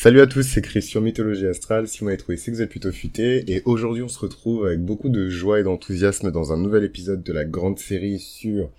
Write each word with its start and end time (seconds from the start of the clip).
Salut 0.00 0.20
à 0.20 0.28
tous, 0.28 0.42
c'est 0.42 0.62
Christian 0.62 1.00
Mythologie 1.00 1.48
Astrale. 1.48 1.88
Si 1.88 1.98
vous 1.98 2.04
m'avez 2.04 2.18
trouvé, 2.18 2.36
c'est 2.36 2.52
que 2.52 2.56
vous 2.56 2.62
êtes 2.62 2.70
plutôt 2.70 2.92
futé. 2.92 3.42
Et 3.52 3.62
aujourd'hui, 3.64 4.04
on 4.04 4.08
se 4.08 4.20
retrouve 4.20 4.64
avec 4.64 4.80
beaucoup 4.80 5.08
de 5.08 5.28
joie 5.28 5.58
et 5.58 5.64
d'enthousiasme 5.64 6.30
dans 6.30 6.52
un 6.52 6.56
nouvel 6.56 6.84
épisode 6.84 7.24
de 7.24 7.32
la 7.32 7.44
grande 7.44 7.80
série 7.80 8.20
sur... 8.20 8.70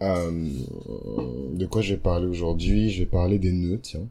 Euh, 0.00 0.30
de 1.52 1.66
quoi 1.66 1.82
je 1.82 1.92
vais 1.92 2.00
parler 2.00 2.26
aujourd'hui 2.26 2.88
Je 2.88 3.00
vais 3.00 3.06
parler 3.06 3.38
des 3.38 3.52
nœuds, 3.52 3.80
tiens. 3.82 4.08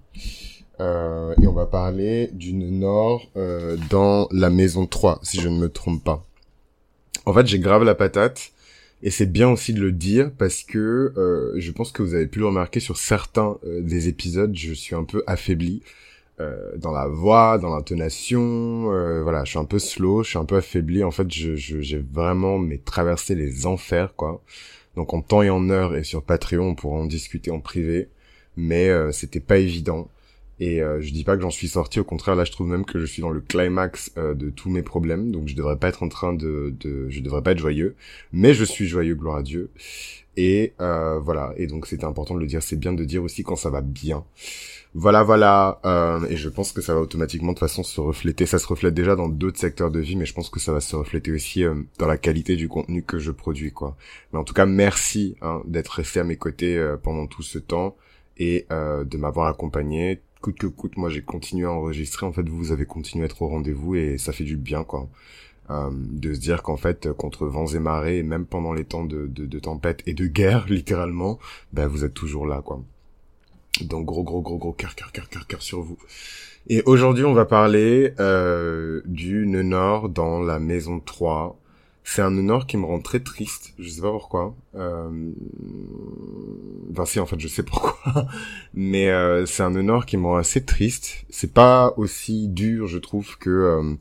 Euh, 0.79 1.33
et 1.41 1.47
on 1.47 1.53
va 1.53 1.65
parler 1.65 2.29
du 2.31 2.53
nœud 2.53 2.69
nord 2.69 3.31
euh, 3.37 3.75
dans 3.89 4.27
la 4.31 4.51
maison 4.51 4.85
3, 4.85 5.19
si 5.23 5.41
je 5.41 5.49
ne 5.49 5.57
me 5.57 5.67
trompe 5.67 6.03
pas. 6.03 6.27
En 7.25 7.33
fait, 7.33 7.47
j'ai 7.47 7.57
grave 7.57 7.83
la 7.85 7.95
patate. 7.95 8.51
Et 9.01 9.09
c'est 9.09 9.25
bien 9.25 9.49
aussi 9.49 9.73
de 9.73 9.81
le 9.81 9.91
dire 9.91 10.29
parce 10.37 10.61
que 10.61 11.55
je 11.57 11.71
pense 11.71 11.91
que 11.91 12.03
vous 12.03 12.13
avez 12.13 12.27
pu 12.27 12.37
le 12.37 12.45
remarquer 12.45 12.79
sur 12.79 12.97
certains 12.97 13.57
des 13.65 14.09
épisodes, 14.09 14.55
je 14.55 14.73
suis 14.73 14.93
un 14.93 15.05
peu 15.05 15.23
affaibli 15.25 15.81
euh, 16.41 16.75
dans 16.77 16.91
la 16.91 17.07
voix, 17.07 17.57
dans 17.57 17.73
l'intonation. 17.75 18.91
Euh, 18.91 19.21
voilà, 19.23 19.43
je 19.45 19.51
suis 19.51 19.59
un 19.59 19.65
peu 19.65 19.79
slow, 19.79 20.23
je 20.23 20.29
suis 20.29 20.37
un 20.37 20.45
peu 20.45 20.57
affaibli. 20.57 21.03
En 21.03 21.11
fait, 21.11 21.31
je, 21.31 21.55
j'ai 21.55 21.97
vraiment 21.99 22.57
mais 22.59 22.77
traversé 22.77 23.35
les 23.35 23.65
enfers 23.65 24.15
quoi. 24.15 24.41
Donc 24.95 25.13
en 25.13 25.21
temps 25.21 25.41
et 25.41 25.49
en 25.49 25.69
heure 25.69 25.95
et 25.95 26.03
sur 26.03 26.23
Patreon, 26.23 26.69
on 26.69 26.75
pourra 26.75 26.97
en 26.97 27.05
discuter 27.05 27.51
en 27.51 27.59
privé, 27.59 28.09
mais 28.57 28.89
euh, 28.89 29.11
c'était 29.11 29.39
pas 29.39 29.57
évident. 29.57 30.09
Et 30.59 30.81
euh, 30.83 31.01
je 31.01 31.11
dis 31.11 31.23
pas 31.23 31.35
que 31.37 31.41
j'en 31.41 31.49
suis 31.49 31.69
sorti, 31.69 31.99
au 31.99 32.03
contraire, 32.03 32.35
là 32.35 32.43
je 32.43 32.51
trouve 32.51 32.67
même 32.67 32.85
que 32.85 32.99
je 32.99 33.05
suis 33.05 33.21
dans 33.21 33.31
le 33.31 33.41
climax 33.41 34.11
euh, 34.17 34.35
de 34.35 34.51
tous 34.51 34.69
mes 34.69 34.83
problèmes, 34.83 35.31
donc 35.31 35.47
je 35.47 35.55
devrais 35.55 35.77
pas 35.77 35.89
être 35.89 36.03
en 36.03 36.07
train 36.07 36.33
de, 36.33 36.75
de, 36.79 37.09
je 37.09 37.19
devrais 37.21 37.41
pas 37.41 37.53
être 37.53 37.57
joyeux, 37.57 37.95
mais 38.31 38.53
je 38.53 38.63
suis 38.63 38.85
joyeux, 38.87 39.15
gloire 39.15 39.37
à 39.37 39.43
Dieu. 39.43 39.71
Et 40.37 40.73
euh, 40.79 41.19
voilà, 41.19 41.53
et 41.57 41.67
donc 41.67 41.87
c'était 41.87 42.05
important 42.05 42.35
de 42.35 42.39
le 42.39 42.47
dire, 42.47 42.63
c'est 42.63 42.77
bien 42.77 42.93
de 42.93 43.03
dire 43.03 43.23
aussi 43.23 43.43
quand 43.43 43.55
ça 43.55 43.69
va 43.69 43.81
bien. 43.81 44.23
Voilà, 44.93 45.23
voilà, 45.23 45.79
euh, 45.85 46.25
et 46.29 46.35
je 46.35 46.49
pense 46.49 46.73
que 46.73 46.81
ça 46.81 46.93
va 46.93 46.99
automatiquement 46.99 47.53
de 47.53 47.59
façon 47.59 47.81
se 47.81 48.01
refléter, 48.01 48.45
ça 48.45 48.59
se 48.59 48.67
reflète 48.67 48.93
déjà 48.93 49.15
dans 49.15 49.29
d'autres 49.29 49.59
secteurs 49.59 49.89
de 49.89 50.01
vie, 50.01 50.17
mais 50.17 50.25
je 50.25 50.33
pense 50.33 50.49
que 50.49 50.59
ça 50.59 50.73
va 50.73 50.81
se 50.81 50.97
refléter 50.97 51.31
aussi 51.31 51.63
euh, 51.63 51.75
dans 51.97 52.07
la 52.07 52.17
qualité 52.17 52.57
du 52.57 52.67
contenu 52.67 53.01
que 53.01 53.17
je 53.17 53.31
produis, 53.31 53.71
quoi. 53.71 53.95
Mais 54.33 54.39
en 54.39 54.43
tout 54.43 54.53
cas, 54.53 54.65
merci 54.65 55.37
hein, 55.41 55.61
d'être 55.65 55.89
resté 55.89 56.19
à 56.19 56.25
mes 56.25 56.35
côtés 56.35 56.77
euh, 56.77 56.97
pendant 56.97 57.25
tout 57.27 57.41
ce 57.41 57.57
temps 57.57 57.95
et 58.37 58.65
de 58.69 59.17
m'avoir 59.17 59.47
accompagné 59.47 60.19
coûte 60.41 60.57
que 60.57 60.67
coûte, 60.67 60.97
moi 60.97 61.09
j'ai 61.09 61.21
continué 61.21 61.65
à 61.65 61.71
enregistrer. 61.71 62.25
En 62.25 62.33
fait, 62.33 62.47
vous 62.49 62.71
avez 62.71 62.85
continué 62.85 63.23
à 63.23 63.25
être 63.27 63.41
au 63.41 63.47
rendez-vous 63.47 63.95
et 63.95 64.17
ça 64.17 64.33
fait 64.33 64.43
du 64.43 64.57
bien, 64.57 64.83
quoi. 64.83 65.07
Euh, 65.69 65.89
de 65.93 66.33
se 66.33 66.39
dire 66.39 66.63
qu'en 66.63 66.75
fait, 66.75 67.13
contre 67.13 67.45
vents 67.45 67.67
et 67.67 67.79
marées, 67.79 68.23
même 68.23 68.45
pendant 68.45 68.73
les 68.73 68.83
temps 68.83 69.05
de, 69.05 69.27
de, 69.27 69.45
de 69.45 69.59
tempête 69.59 70.03
et 70.05 70.13
de 70.13 70.27
guerre, 70.27 70.65
littéralement, 70.69 71.39
ben 71.71 71.87
vous 71.87 72.03
êtes 72.03 72.13
toujours 72.13 72.45
là, 72.45 72.61
quoi. 72.61 72.81
Donc 73.81 74.05
gros, 74.05 74.23
gros, 74.23 74.41
gros, 74.41 74.57
gros 74.57 74.73
cœur, 74.73 74.95
cœur, 74.95 75.11
cœur, 75.11 75.29
cœur, 75.29 75.47
cœur 75.47 75.61
sur 75.61 75.81
vous. 75.81 75.97
Et 76.67 76.83
aujourd'hui, 76.85 77.23
on 77.23 77.33
va 77.33 77.45
parler 77.45 78.13
euh, 78.19 79.01
du 79.05 79.47
nœud 79.47 79.63
nord 79.63 80.09
dans 80.09 80.41
la 80.41 80.59
maison 80.59 80.99
3 80.99 81.57
c'est 82.03 82.21
un 82.21 82.35
honneur 82.37 82.65
qui 82.65 82.77
me 82.77 82.85
rend 82.85 82.99
très 82.99 83.19
triste. 83.19 83.73
Je 83.77 83.89
sais 83.89 84.01
pas 84.01 84.11
pourquoi. 84.11 84.55
Euh... 84.75 85.31
Enfin 86.91 87.05
si, 87.05 87.19
en 87.19 87.25
fait, 87.25 87.39
je 87.39 87.47
sais 87.47 87.63
pourquoi. 87.63 87.95
Mais 88.73 89.09
euh, 89.09 89.45
c'est 89.45 89.63
un 89.63 89.75
honneur 89.75 90.05
qui 90.05 90.17
me 90.17 90.25
rend 90.25 90.37
assez 90.37 90.65
triste. 90.65 91.25
C'est 91.29 91.53
pas 91.53 91.93
aussi 91.97 92.47
dur, 92.47 92.87
je 92.87 92.97
trouve, 92.97 93.37
que 93.37 93.49
euh, 93.49 93.93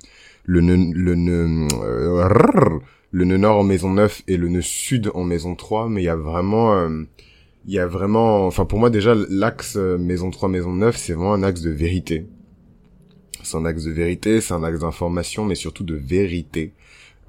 le 0.45 0.61
nœud, 0.61 0.93
le 0.95 1.15
nœud, 1.15 1.69
euh, 1.83 2.79
le 3.13 3.25
nœud 3.25 3.37
nord 3.37 3.59
en 3.59 3.65
maison 3.65 3.91
9 3.91 4.23
et 4.29 4.37
le 4.37 4.49
nœud 4.49 4.63
sud 4.63 5.11
en 5.15 5.25
maison 5.25 5.55
3. 5.55 5.89
Mais 5.89 6.03
il 6.03 6.07
y 6.07 6.09
a 6.09 6.17
vraiment, 6.17 6.75
euh, 6.75 7.03
il 7.67 7.75
y 7.75 7.79
a 7.79 7.87
vraiment, 7.87 8.47
enfin 8.47 8.65
pour 8.65 8.79
moi 8.79 8.91
déjà, 8.91 9.15
l'axe 9.29 9.77
euh, 9.77 9.99
maison 9.99 10.31
3, 10.31 10.49
maison 10.49 10.73
9, 10.73 10.97
c'est 10.97 11.13
vraiment 11.13 11.35
un 11.35 11.43
axe 11.43 11.63
de 11.63 11.71
vérité. 11.71 12.27
C'est 13.43 13.57
un 13.57 13.65
axe 13.65 13.85
de 13.85 13.91
vérité, 13.91 14.41
c'est 14.41 14.55
un 14.55 14.63
axe 14.63 14.81
d'information, 14.81 15.45
mais 15.45 15.55
surtout 15.55 15.85
de 15.85 15.95
vérité 15.95 16.75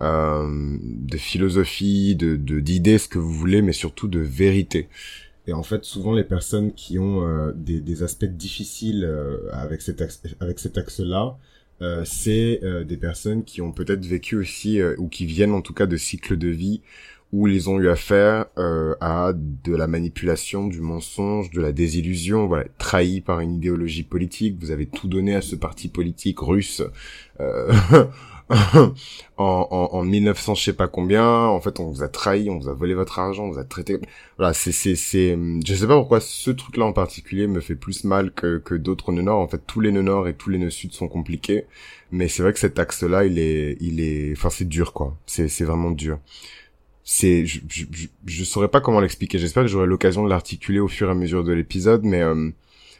euh, 0.01 0.77
de 0.81 1.17
philosophie, 1.17 2.15
de 2.15 2.35
d'idées, 2.35 2.97
ce 2.97 3.07
que 3.07 3.19
vous 3.19 3.31
voulez, 3.31 3.61
mais 3.61 3.73
surtout 3.73 4.07
de 4.07 4.19
vérité. 4.19 4.89
Et 5.45 5.53
en 5.53 5.61
fait, 5.61 5.85
souvent 5.85 6.13
les 6.13 6.23
personnes 6.23 6.73
qui 6.73 6.97
ont 6.97 7.27
euh, 7.27 7.51
des, 7.55 7.81
des, 7.81 8.01
aspects 8.01 8.25
difficiles 8.25 9.03
euh, 9.05 9.37
avec 9.51 9.81
cet 9.81 10.01
axe, 10.01 10.21
avec 10.39 10.57
cet 10.57 10.77
axe-là, 10.77 11.37
euh, 11.81 12.03
c'est 12.05 12.59
euh, 12.63 12.83
des 12.83 12.97
personnes 12.97 13.43
qui 13.43 13.61
ont 13.61 13.71
peut-être 13.71 14.05
vécu 14.05 14.35
aussi 14.35 14.81
ou 14.97 15.07
qui 15.07 15.25
viennent 15.25 15.53
en 15.53 15.61
tout 15.61 15.73
cas 15.73 15.87
de 15.87 15.97
cycles 15.97 16.37
de 16.37 16.47
vie 16.47 16.81
où 17.31 17.47
ils 17.47 17.69
ont 17.69 17.79
eu 17.79 17.87
affaire 17.87 18.47
à 18.57 19.31
de 19.33 19.73
la 19.73 19.87
manipulation, 19.87 20.67
du 20.67 20.81
mensonge, 20.81 21.49
de 21.51 21.61
la 21.61 21.71
désillusion, 21.71 22.45
voilà, 22.45 22.65
trahi 22.77 23.21
par 23.21 23.39
une 23.39 23.55
idéologie 23.55 24.03
politique. 24.03 24.57
Vous 24.59 24.71
avez 24.71 24.85
tout 24.85 25.07
donné 25.07 25.33
à 25.33 25.41
ce 25.41 25.55
parti 25.55 25.87
politique 25.87 26.39
russe. 26.39 26.83
en, 29.37 29.67
en, 29.71 29.89
en 29.93 30.03
1900 30.03 30.55
je 30.55 30.63
sais 30.63 30.73
pas 30.73 30.87
combien. 30.87 31.25
En 31.45 31.61
fait 31.61 31.79
on 31.79 31.89
vous 31.89 32.03
a 32.03 32.07
trahi 32.07 32.49
on 32.49 32.59
vous 32.59 32.67
a 32.67 32.73
volé 32.73 32.93
votre 32.93 33.19
argent 33.19 33.45
on 33.45 33.51
vous 33.51 33.59
a 33.59 33.63
traité. 33.63 33.99
Voilà 34.37 34.53
c'est 34.53 34.71
c'est 34.71 34.95
c'est 34.95 35.37
je 35.65 35.73
sais 35.73 35.87
pas 35.87 35.95
pourquoi 35.97 36.19
ce 36.19 36.51
truc 36.51 36.77
là 36.77 36.85
en 36.85 36.93
particulier 36.93 37.47
me 37.47 37.61
fait 37.61 37.75
plus 37.75 38.03
mal 38.03 38.31
que 38.31 38.57
que 38.57 38.75
d'autres 38.75 39.11
nœuds 39.11 39.21
nord 39.21 39.39
en 39.39 39.47
fait 39.47 39.61
tous 39.65 39.79
les 39.79 39.91
nœuds 39.91 40.01
nord 40.01 40.27
et 40.27 40.33
tous 40.33 40.49
les 40.49 40.57
nœuds 40.57 40.69
sud 40.69 40.91
sont 40.93 41.07
compliqués. 41.07 41.65
Mais 42.11 42.27
c'est 42.27 42.43
vrai 42.43 42.53
que 42.53 42.59
cet 42.59 42.77
axe 42.79 43.03
là 43.03 43.25
il 43.25 43.39
est 43.39 43.77
il 43.79 44.01
est 44.01 44.33
enfin 44.33 44.49
c'est 44.49 44.67
dur 44.67 44.93
quoi. 44.93 45.17
C'est 45.25 45.47
c'est 45.47 45.65
vraiment 45.65 45.91
dur. 45.91 46.19
C'est 47.03 47.45
je, 47.45 47.61
je, 47.67 47.85
je, 48.25 48.43
saurais 48.43 48.67
pas 48.67 48.79
comment 48.79 48.99
l'expliquer. 48.99 49.39
J'espère 49.39 49.63
que 49.63 49.69
j'aurai 49.69 49.87
l'occasion 49.87 50.23
de 50.23 50.29
l'articuler 50.29 50.79
au 50.79 50.87
fur 50.87 51.07
et 51.07 51.11
à 51.11 51.15
mesure 51.15 51.43
de 51.43 51.51
l'épisode 51.53 52.03
mais 52.03 52.21
euh, 52.21 52.51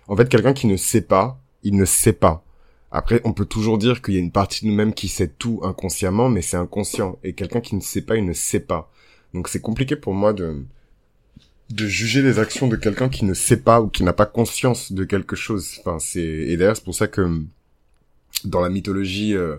en 0.07 0.15
fait 0.15 0.29
quelqu'un 0.29 0.53
qui 0.53 0.67
ne 0.67 0.77
sait 0.77 1.01
pas 1.01 1.39
il 1.63 1.75
ne 1.75 1.85
sait 1.85 2.13
pas 2.13 2.43
après, 2.91 3.21
on 3.23 3.33
peut 3.33 3.45
toujours 3.45 3.77
dire 3.77 4.01
qu'il 4.01 4.15
y 4.15 4.17
a 4.17 4.19
une 4.19 4.31
partie 4.31 4.65
de 4.65 4.69
nous-mêmes 4.69 4.93
qui 4.93 5.07
sait 5.07 5.29
tout 5.29 5.61
inconsciemment, 5.63 6.29
mais 6.29 6.41
c'est 6.41 6.57
inconscient. 6.57 7.17
Et 7.23 7.33
quelqu'un 7.33 7.61
qui 7.61 7.75
ne 7.75 7.81
sait 7.81 8.01
pas, 8.01 8.17
il 8.17 8.25
ne 8.25 8.33
sait 8.33 8.59
pas. 8.59 8.91
Donc 9.33 9.47
c'est 9.47 9.61
compliqué 9.61 9.95
pour 9.95 10.13
moi 10.13 10.33
de 10.33 10.63
de 11.69 11.87
juger 11.87 12.21
les 12.21 12.37
actions 12.37 12.67
de 12.67 12.75
quelqu'un 12.75 13.07
qui 13.07 13.23
ne 13.23 13.33
sait 13.33 13.61
pas 13.61 13.81
ou 13.81 13.87
qui 13.87 14.03
n'a 14.03 14.11
pas 14.11 14.25
conscience 14.25 14.91
de 14.91 15.05
quelque 15.05 15.37
chose. 15.37 15.77
Enfin, 15.79 15.99
c'est 15.99 16.21
et 16.21 16.57
d'ailleurs 16.57 16.75
c'est 16.75 16.83
pour 16.83 16.95
ça 16.95 17.07
que 17.07 17.41
dans 18.43 18.59
la 18.59 18.69
mythologie 18.69 19.35
euh, 19.35 19.55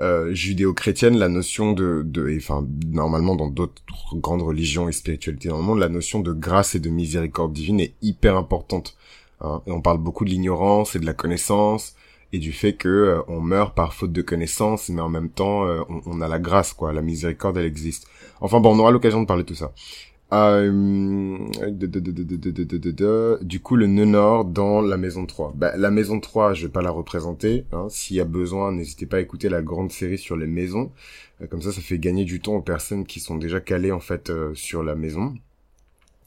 euh, 0.00 0.32
judéo-chrétienne, 0.32 1.18
la 1.18 1.28
notion 1.28 1.72
de, 1.72 2.02
de 2.06 2.34
enfin 2.38 2.66
normalement 2.86 3.36
dans 3.36 3.48
d'autres 3.48 3.82
grandes 4.14 4.40
religions 4.40 4.88
et 4.88 4.92
spiritualités 4.92 5.50
dans 5.50 5.58
le 5.58 5.62
monde, 5.64 5.78
la 5.78 5.90
notion 5.90 6.20
de 6.20 6.32
grâce 6.32 6.74
et 6.74 6.80
de 6.80 6.88
miséricorde 6.88 7.52
divine 7.52 7.80
est 7.80 7.94
hyper 8.00 8.36
importante. 8.36 8.96
Hein. 9.42 9.62
Et 9.66 9.72
on 9.72 9.82
parle 9.82 9.98
beaucoup 9.98 10.24
de 10.24 10.30
l'ignorance 10.30 10.96
et 10.96 10.98
de 11.00 11.06
la 11.06 11.12
connaissance, 11.12 11.94
et 12.32 12.38
du 12.38 12.52
fait 12.52 12.72
que 12.74 12.88
euh, 12.88 13.22
on 13.28 13.40
meurt 13.40 13.74
par 13.74 13.94
faute 13.94 14.12
de 14.12 14.22
connaissance, 14.22 14.88
mais 14.88 15.02
en 15.02 15.08
même 15.08 15.28
temps 15.28 15.66
euh, 15.66 15.82
on, 15.88 16.00
on, 16.06 16.20
a 16.20 16.28
la 16.28 16.38
grâce, 16.38 16.72
quoi, 16.72 16.92
la 16.92 17.02
miséricorde, 17.02 17.58
elle 17.58 17.66
existe. 17.66 18.06
Enfin 18.40 18.60
bon, 18.60 18.74
on 18.74 18.78
aura 18.78 18.90
l'occasion 18.90 19.20
de 19.20 19.26
parler 19.26 19.42
de 19.42 19.48
tout 19.48 19.54
ça. 19.54 19.72
Euh, 20.32 21.38
du 23.42 23.60
coup, 23.60 23.76
le 23.76 23.86
nœud 23.86 24.06
nord 24.06 24.46
dans 24.46 24.80
la 24.80 24.96
maison 24.96 25.26
3. 25.26 25.52
Bah, 25.54 25.76
la 25.76 25.90
maison 25.90 26.20
3, 26.20 26.54
je 26.54 26.66
vais 26.66 26.72
pas 26.72 26.80
la 26.80 26.90
représenter. 26.90 27.66
Hein. 27.70 27.86
S'il 27.90 28.16
y 28.16 28.20
a 28.20 28.24
besoin, 28.24 28.72
n'hésitez 28.72 29.04
pas 29.04 29.18
à 29.18 29.20
écouter 29.20 29.50
la 29.50 29.60
grande 29.60 29.92
série 29.92 30.16
sur 30.16 30.36
les 30.36 30.46
maisons. 30.46 30.90
comme 31.50 31.60
ça, 31.60 31.70
ça 31.70 31.82
fait 31.82 31.98
gagner 31.98 32.24
du 32.24 32.40
temps 32.40 32.54
aux 32.54 32.62
personnes 32.62 33.04
qui 33.04 33.20
sont 33.20 33.36
déjà 33.36 33.60
calées 33.60 33.92
en 33.92 34.00
fait 34.00 34.32
sur 34.54 34.82
la 34.82 34.94
maison. 34.94 35.34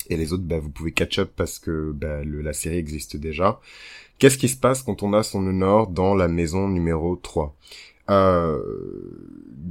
Et 0.10 0.18
les 0.18 0.34
autres, 0.34 0.44
bah, 0.44 0.60
vous 0.60 0.70
pouvez 0.70 0.92
catch 0.92 1.20
up 1.20 1.32
parce 1.36 1.58
que 1.58 1.92
bah, 1.92 2.24
le, 2.24 2.42
la 2.42 2.54
série 2.54 2.78
existe 2.78 3.18
déjà. 3.18 3.60
Qu'est-ce 4.20 4.38
qui 4.38 4.50
se 4.50 4.58
passe 4.58 4.82
quand 4.84 5.04
on 5.04 5.14
a 5.14 5.24
son 5.24 5.42
nord 5.42 5.88
dans 5.88 6.16
la 6.16 6.28
maison 6.28 6.68
numéro 6.68 7.16
3 7.16 7.56
euh, 8.08 8.60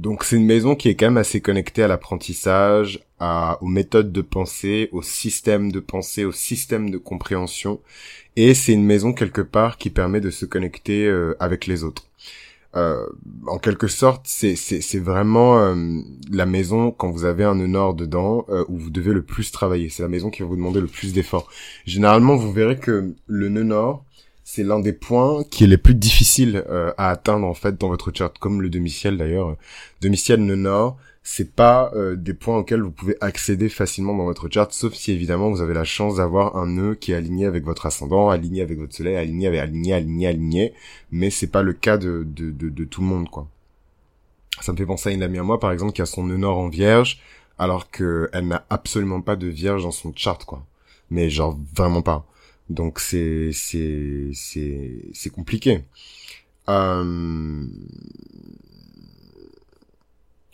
donc 0.05 0.25
c'est 0.25 0.35
une 0.35 0.45
maison 0.45 0.75
qui 0.75 0.89
est 0.89 0.95
quand 0.95 1.05
même 1.05 1.17
assez 1.17 1.39
connectée 1.39 1.81
à 1.81 1.87
l'apprentissage, 1.87 2.99
à, 3.17 3.57
aux 3.61 3.67
méthodes 3.67 4.11
de 4.11 4.21
pensée, 4.21 4.89
au 4.91 5.01
système 5.01 5.71
de 5.71 5.79
pensée, 5.79 6.25
au 6.25 6.33
système 6.33 6.89
de 6.89 6.97
compréhension, 6.97 7.79
et 8.35 8.53
c'est 8.53 8.73
une 8.73 8.83
maison 8.83 9.13
quelque 9.13 9.41
part 9.41 9.77
qui 9.77 9.89
permet 9.89 10.19
de 10.19 10.29
se 10.29 10.45
connecter 10.45 11.07
euh, 11.07 11.35
avec 11.39 11.65
les 11.65 11.85
autres. 11.85 12.09
Euh, 12.75 13.07
en 13.47 13.57
quelque 13.57 13.87
sorte, 13.87 14.23
c'est 14.25 14.55
c'est 14.55 14.99
vraiment 14.99 15.59
euh, 15.59 16.01
la 16.29 16.45
maison 16.45 16.91
quand 16.91 17.09
vous 17.09 17.23
avez 17.23 17.45
un 17.45 17.55
nord 17.55 17.93
dedans 17.93 18.45
euh, 18.49 18.65
où 18.67 18.77
vous 18.77 18.89
devez 18.89 19.13
le 19.13 19.23
plus 19.23 19.51
travailler. 19.51 19.89
C'est 19.89 20.03
la 20.03 20.09
maison 20.09 20.29
qui 20.29 20.41
va 20.41 20.49
vous 20.49 20.57
demander 20.57 20.81
le 20.81 20.87
plus 20.87 21.13
d'efforts. 21.13 21.49
Généralement, 21.85 22.35
vous 22.35 22.51
verrez 22.51 22.77
que 22.77 23.13
le 23.27 23.49
nœud 23.49 23.63
c'est 24.47 24.63
l'un 24.63 24.79
des 24.79 24.93
points 24.93 25.43
qui 25.43 25.63
est 25.63 25.67
les 25.67 25.77
plus 25.77 25.95
difficiles 25.95 26.63
euh, 26.69 26.93
à 26.97 27.09
atteindre 27.09 27.47
en 27.47 27.55
fait 27.55 27.77
dans 27.79 27.89
votre 27.89 28.11
chart, 28.13 28.31
comme 28.37 28.61
le 28.61 28.69
demi-ciel 28.69 29.17
d'ailleurs. 29.17 29.57
Demi-ciel, 30.01 30.39
nord, 30.39 30.97
c'est 31.23 31.55
pas 31.55 31.91
euh, 31.95 32.15
des 32.15 32.35
points 32.35 32.59
auxquels 32.59 32.83
vous 32.83 32.91
pouvez 32.91 33.17
accéder 33.21 33.69
facilement 33.69 34.15
dans 34.15 34.25
votre 34.25 34.47
chart, 34.47 34.71
sauf 34.71 34.93
si 34.93 35.11
évidemment 35.11 35.49
vous 35.49 35.61
avez 35.61 35.73
la 35.73 35.83
chance 35.83 36.17
d'avoir 36.17 36.57
un 36.57 36.67
nœud 36.67 36.93
qui 36.93 37.11
est 37.11 37.15
aligné 37.15 37.47
avec 37.47 37.65
votre 37.65 37.87
ascendant, 37.87 38.29
aligné 38.29 38.61
avec 38.61 38.77
votre 38.77 38.93
soleil, 38.95 39.15
aligné 39.15 39.47
avec 39.47 39.61
aligné, 39.61 39.93
aligné, 39.95 40.27
aligné. 40.27 40.73
Mais 41.11 41.31
c'est 41.31 41.47
pas 41.47 41.63
le 41.63 41.73
cas 41.73 41.97
de, 41.97 42.23
de, 42.27 42.51
de, 42.51 42.69
de 42.69 42.83
tout 42.85 43.01
le 43.01 43.07
monde 43.07 43.27
quoi. 43.31 43.47
Ça 44.61 44.71
me 44.73 44.77
fait 44.77 44.85
penser 44.85 45.09
à 45.09 45.11
une 45.11 45.23
amie 45.23 45.39
à 45.39 45.43
moi 45.43 45.59
par 45.59 45.71
exemple 45.71 45.93
qui 45.93 46.03
a 46.03 46.05
son 46.05 46.23
nœud 46.23 46.37
nord 46.37 46.59
en 46.59 46.69
vierge, 46.69 47.19
alors 47.57 47.89
que 47.89 48.29
elle 48.31 48.47
n'a 48.47 48.63
absolument 48.69 49.21
pas 49.21 49.35
de 49.35 49.47
vierge 49.47 49.81
dans 49.81 49.91
son 49.91 50.13
chart 50.15 50.45
quoi. 50.45 50.63
Mais 51.09 51.31
genre 51.31 51.57
vraiment 51.75 52.03
pas. 52.03 52.27
Donc 52.69 52.99
c'est 52.99 53.51
c'est 53.53 54.29
c'est 54.33 55.01
c'est 55.13 55.29
compliqué. 55.29 55.83
Euh, 56.67 57.63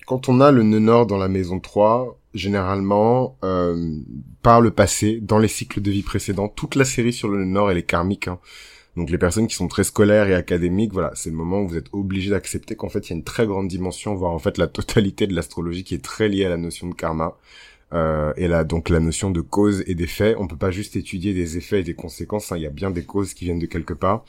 quand 0.06 0.28
on 0.28 0.42
a 0.42 0.52
le 0.52 0.64
nœud 0.64 0.80
nord 0.80 1.08
dans 1.08 1.18
la 1.18 1.30
maison 1.30 1.60
3, 1.60 2.20
généralement, 2.34 3.38
euh, 3.44 3.98
par 4.42 4.60
le 4.60 4.72
passé, 4.72 5.20
dans 5.22 5.40
les 5.40 5.48
cycles 5.48 5.82
de 5.82 5.90
vie 5.90 6.02
précédents, 6.02 6.50
toute 6.50 6.76
la 6.76 6.84
série 6.84 7.14
sur 7.14 7.30
le 7.30 7.40
nœud 7.40 7.52
nord, 7.52 7.72
elle 7.72 7.78
est 7.78 7.84
karmique. 7.84 8.28
Hein. 8.28 8.40
Donc 8.98 9.10
les 9.10 9.18
personnes 9.18 9.48
qui 9.48 9.56
sont 9.56 9.70
très 9.70 9.86
scolaires 9.86 10.28
et 10.28 10.36
académiques, 10.36 10.92
voilà, 10.92 11.12
c'est 11.16 11.30
le 11.30 11.36
moment 11.38 11.62
où 11.62 11.68
vous 11.70 11.78
êtes 11.78 11.88
obligé 11.94 12.30
d'accepter 12.30 12.76
qu'en 12.76 12.90
fait, 12.90 13.08
il 13.08 13.12
y 13.12 13.14
a 13.14 13.16
une 13.16 13.24
très 13.24 13.48
grande 13.48 13.70
dimension, 13.70 14.14
voire 14.16 14.34
en 14.34 14.40
fait 14.40 14.58
la 14.58 14.68
totalité 14.68 15.28
de 15.28 15.34
l'astrologie 15.34 15.86
qui 15.86 15.96
est 15.96 16.04
très 16.04 16.28
liée 16.28 16.46
à 16.46 16.50
la 16.50 16.58
notion 16.58 16.88
de 16.88 16.94
karma. 16.94 17.38
Euh, 17.94 18.34
et 18.38 18.48
là, 18.48 18.64
donc 18.64 18.90
la 18.90 19.00
notion 19.00 19.32
de 19.32 19.42
cause 19.42 19.84
et 19.88 19.96
d'effet, 19.96 20.36
on 20.38 20.48
peut 20.48 20.58
pas 20.58 20.72
juste 20.72 20.96
étudier 20.96 21.34
des 21.34 21.58
effets 21.58 21.82
et 21.82 21.84
des 21.84 21.94
conséquences. 21.94 22.52
Hein. 22.52 22.58
il 22.58 22.64
y 22.64 22.68
a 22.68 22.70
bien 22.72 22.92
des 22.92 23.04
causes 23.04 23.34
qui 23.34 23.46
viennent 23.46 23.60
de 23.60 23.66
quelque 23.66 23.94
part. 23.94 24.24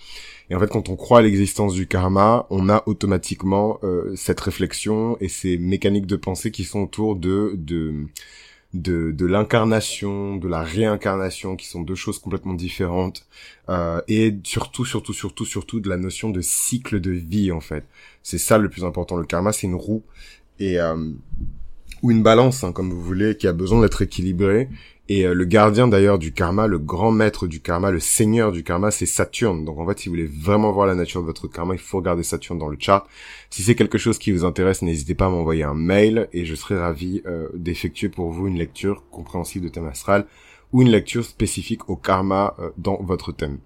Et 0.51 0.55
en 0.55 0.61
fait, 0.61 0.69
quand 0.69 0.89
on 0.89 0.97
croit 0.97 1.19
à 1.19 1.23
l'existence 1.23 1.75
du 1.75 1.87
karma, 1.87 2.47
on 2.51 2.69
a 2.69 2.83
automatiquement 2.87 3.79
euh, 3.85 4.15
cette 4.17 4.41
réflexion 4.41 5.17
et 5.21 5.29
ces 5.29 5.59
mécaniques 5.59 6.07
de 6.07 6.17
pensée 6.17 6.51
qui 6.51 6.65
sont 6.65 6.81
autour 6.81 7.17
de 7.17 7.55
de 7.57 8.07
de, 8.75 9.13
de 9.13 9.27
l'incarnation, 9.27 10.37
de 10.37 10.49
la 10.49 10.63
réincarnation, 10.63 11.57
qui 11.57 11.67
sont 11.67 11.83
deux 11.83 11.95
choses 11.95 12.19
complètement 12.19 12.55
différentes, 12.55 13.27
euh, 13.69 14.01
et 14.09 14.35
surtout, 14.45 14.85
surtout, 14.85 15.13
surtout, 15.13 15.45
surtout 15.45 15.81
de 15.81 15.89
la 15.89 15.99
notion 15.99 16.31
de 16.31 16.41
cycle 16.41 17.01
de 17.01 17.11
vie 17.11 17.53
en 17.53 17.61
fait. 17.61 17.85
C'est 18.23 18.39
ça 18.39 18.59
le 18.59 18.69
plus 18.71 18.85
important. 18.85 19.17
Le 19.17 19.27
karma, 19.27 19.53
c'est 19.53 19.67
une 19.67 19.75
roue 19.75 20.03
et 20.59 20.79
euh, 20.79 20.97
ou 22.03 22.11
une 22.11 22.23
balance, 22.23 22.65
hein, 22.65 22.73
comme 22.73 22.91
vous 22.91 23.01
voulez, 23.01 23.37
qui 23.37 23.47
a 23.47 23.53
besoin 23.53 23.81
d'être 23.81 24.03
équilibrée. 24.03 24.69
Et 25.09 25.27
euh, 25.27 25.35
le 25.35 25.45
gardien 25.45 25.89
d'ailleurs 25.89 26.19
du 26.19 26.33
karma, 26.33 26.67
le 26.67 26.79
grand 26.79 27.11
maître 27.11 27.47
du 27.47 27.61
karma, 27.61 27.91
le 27.91 28.01
seigneur 28.01 28.53
du 28.53 28.63
karma, 28.63 28.91
c'est 28.91 29.07
Saturne. 29.07 29.65
Donc 29.65 29.79
en 29.79 29.87
fait, 29.87 29.99
si 29.99 30.09
vous 30.09 30.15
voulez 30.15 30.27
vraiment 30.27 30.73
voir 30.73 30.87
la 30.87 30.95
nature 30.95 31.21
de 31.21 31.27
votre 31.27 31.49
karma, 31.49 31.75
il 31.75 31.81
faut 31.81 31.99
regarder 31.99 32.23
Saturne 32.23 32.59
dans 32.59 32.69
le 32.69 32.77
chart. 32.79 33.07
Si 33.51 33.63
c'est 33.63 33.75
quelque 33.75 33.99
chose 33.99 34.19
qui 34.19 34.33
vous 34.33 34.45
intéresse, 34.45 34.83
n'hésitez 34.83 35.15
pas 35.15 35.27
à 35.27 35.29
m'envoyer 35.29 35.65
un 35.65 35.75
mail 35.75 36.29
et 36.33 36.45
je 36.45 36.55
serai 36.55 36.79
ravi 36.79 37.23
euh, 37.27 37.49
d'effectuer 37.55 38.09
pour 38.09 38.31
vous 38.31 38.47
une 38.47 38.59
lecture 38.59 39.05
compréhensive 39.11 39.63
de 39.63 39.69
thème 39.69 39.87
astral 39.87 40.27
ou 40.73 40.83
une 40.83 40.91
lecture 40.91 41.25
spécifique 41.25 41.89
au 41.91 41.97
karma 41.97 42.55
euh, 42.59 42.71
dans 42.79 43.03
votre 43.03 43.33
thème 43.33 43.59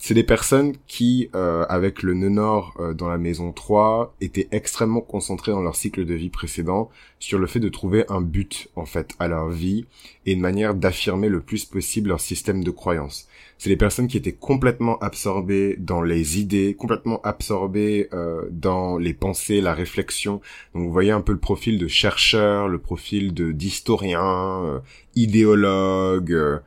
c'est 0.00 0.14
des 0.14 0.22
personnes 0.22 0.74
qui, 0.86 1.28
euh, 1.34 1.66
avec 1.68 2.04
le 2.04 2.14
nœud 2.14 2.28
nord 2.28 2.74
euh, 2.78 2.94
dans 2.94 3.08
la 3.08 3.18
maison 3.18 3.50
3, 3.52 4.14
étaient 4.20 4.48
extrêmement 4.52 5.00
concentrées 5.00 5.50
dans 5.50 5.60
leur 5.60 5.74
cycle 5.74 6.04
de 6.04 6.14
vie 6.14 6.30
précédent 6.30 6.88
sur 7.18 7.40
le 7.40 7.48
fait 7.48 7.58
de 7.58 7.68
trouver 7.68 8.04
un 8.08 8.20
but, 8.20 8.68
en 8.76 8.86
fait, 8.86 9.14
à 9.18 9.26
leur 9.26 9.48
vie 9.48 9.86
et 10.24 10.32
une 10.32 10.40
manière 10.40 10.76
d'affirmer 10.76 11.28
le 11.28 11.40
plus 11.40 11.64
possible 11.64 12.10
leur 12.10 12.20
système 12.20 12.62
de 12.62 12.70
croyance. 12.70 13.28
C'est 13.58 13.70
des 13.70 13.76
personnes 13.76 14.06
qui 14.06 14.16
étaient 14.16 14.32
complètement 14.32 14.98
absorbées 15.00 15.74
dans 15.78 16.00
les 16.00 16.38
idées, 16.38 16.76
complètement 16.78 17.20
absorbées 17.22 18.08
euh, 18.12 18.46
dans 18.52 18.98
les 18.98 19.14
pensées, 19.14 19.60
la 19.60 19.74
réflexion. 19.74 20.40
Donc 20.74 20.84
vous 20.84 20.92
voyez 20.92 21.10
un 21.10 21.22
peu 21.22 21.32
le 21.32 21.38
profil 21.38 21.76
de 21.76 21.88
chercheur, 21.88 22.68
le 22.68 22.78
profil 22.78 23.34
de 23.34 23.50
d'historien, 23.50 24.80
idéologue 25.18 26.32
euh, 26.32 26.58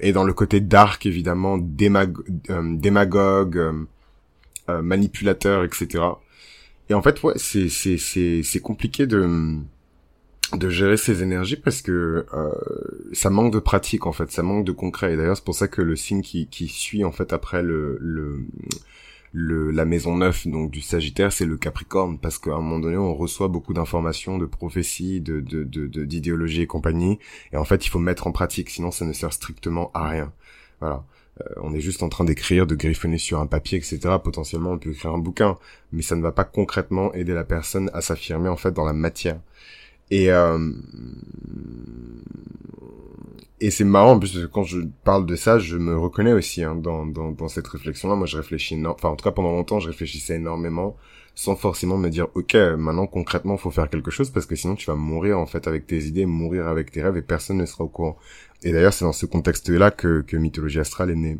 et 0.00 0.12
dans 0.12 0.24
le 0.24 0.32
côté 0.32 0.60
dark 0.60 1.04
évidemment 1.06 1.58
euh, 1.58 2.76
démagogue 2.76 3.56
euh, 4.68 4.82
manipulateur 4.82 5.64
etc 5.64 6.04
et 6.88 6.94
en 6.94 7.02
fait 7.02 7.22
ouais 7.22 7.34
c'est 7.36 7.68
c'est 7.68 7.98
c'est 7.98 8.42
c'est 8.42 8.60
compliqué 8.60 9.06
de 9.06 9.58
de 10.54 10.68
gérer 10.68 10.96
ces 10.96 11.22
énergies 11.22 11.56
parce 11.56 11.82
que 11.82 12.26
ça 13.12 13.30
manque 13.30 13.52
de 13.54 13.58
pratique 13.58 14.04
en 14.04 14.12
fait. 14.12 14.30
Ça 14.30 14.42
manque 14.42 14.66
de 14.66 14.72
concret. 14.72 15.14
Et 15.14 15.16
d'ailleurs 15.16 15.36
c'est 15.36 15.44
pour 15.44 15.54
ça 15.54 15.66
que 15.66 15.80
le 15.80 15.96
signe 15.96 16.20
qui 16.20 16.46
qui 16.46 16.68
suit 16.68 17.04
en 17.04 17.12
fait 17.12 17.32
après 17.32 17.62
le 17.62 17.96
le 18.02 18.44
la 19.34 19.84
maison 19.84 20.16
9 20.16 20.48
donc 20.48 20.70
du 20.70 20.80
Sagittaire, 20.80 21.32
c'est 21.32 21.46
le 21.46 21.56
Capricorne 21.56 22.18
parce 22.18 22.38
qu'à 22.38 22.52
un 22.52 22.60
moment 22.60 22.78
donné, 22.78 22.96
on 22.96 23.14
reçoit 23.14 23.48
beaucoup 23.48 23.72
d'informations, 23.72 24.38
de 24.38 24.46
prophéties, 24.46 25.20
de 25.20 25.40
de 25.40 26.60
et 26.60 26.66
compagnie, 26.66 27.18
et 27.52 27.56
en 27.56 27.64
fait, 27.64 27.86
il 27.86 27.88
faut 27.88 27.98
mettre 27.98 28.26
en 28.26 28.32
pratique, 28.32 28.70
sinon 28.70 28.90
ça 28.90 29.04
ne 29.04 29.12
sert 29.12 29.32
strictement 29.32 29.90
à 29.94 30.08
rien. 30.08 30.32
Voilà. 30.80 31.04
Euh, 31.40 31.44
on 31.62 31.72
est 31.72 31.80
juste 31.80 32.02
en 32.02 32.08
train 32.08 32.24
d'écrire, 32.24 32.66
de 32.66 32.74
griffonner 32.74 33.18
sur 33.18 33.40
un 33.40 33.46
papier, 33.46 33.78
etc. 33.78 34.00
Potentiellement, 34.22 34.72
on 34.72 34.78
peut 34.78 34.90
écrire 34.90 35.12
un 35.12 35.18
bouquin, 35.18 35.56
mais 35.92 36.02
ça 36.02 36.16
ne 36.16 36.22
va 36.22 36.32
pas 36.32 36.44
concrètement 36.44 37.12
aider 37.14 37.32
la 37.32 37.44
personne 37.44 37.90
à 37.94 38.02
s'affirmer 38.02 38.48
en 38.48 38.56
fait 38.56 38.72
dans 38.72 38.84
la 38.84 38.92
matière. 38.92 39.40
Et 40.10 40.30
euh, 40.30 40.58
et 43.62 43.70
c'est 43.70 43.84
marrant 43.84 44.18
parce 44.18 44.32
que 44.32 44.46
quand 44.46 44.64
je 44.64 44.80
parle 45.04 45.24
de 45.24 45.36
ça, 45.36 45.60
je 45.60 45.76
me 45.76 45.96
reconnais 45.96 46.32
aussi 46.32 46.64
hein, 46.64 46.74
dans, 46.74 47.06
dans, 47.06 47.30
dans 47.30 47.46
cette 47.46 47.68
réflexion-là. 47.68 48.16
Moi, 48.16 48.26
je 48.26 48.36
réfléchis, 48.36 48.76
enfin 48.84 49.10
en 49.10 49.14
tout 49.16 49.22
cas 49.22 49.30
pendant 49.30 49.52
longtemps, 49.52 49.78
je 49.78 49.86
réfléchissais 49.88 50.34
énormément, 50.34 50.96
sans 51.36 51.54
forcément 51.54 51.96
me 51.96 52.08
dire, 52.08 52.26
ok, 52.34 52.56
maintenant 52.76 53.06
concrètement, 53.06 53.56
faut 53.56 53.70
faire 53.70 53.88
quelque 53.88 54.10
chose 54.10 54.30
parce 54.30 54.46
que 54.46 54.56
sinon 54.56 54.74
tu 54.74 54.86
vas 54.86 54.96
mourir 54.96 55.38
en 55.38 55.46
fait 55.46 55.68
avec 55.68 55.86
tes 55.86 56.02
idées, 56.06 56.26
mourir 56.26 56.66
avec 56.66 56.90
tes 56.90 57.02
rêves 57.02 57.16
et 57.16 57.22
personne 57.22 57.58
ne 57.58 57.66
sera 57.66 57.84
au 57.84 57.88
courant. 57.88 58.16
Et 58.64 58.72
d'ailleurs, 58.72 58.92
c'est 58.92 59.04
dans 59.04 59.12
ce 59.12 59.26
contexte-là 59.26 59.92
que, 59.92 60.22
que 60.22 60.36
Mythologie 60.36 60.80
Astrale 60.80 61.10
est 61.10 61.16
née. 61.16 61.38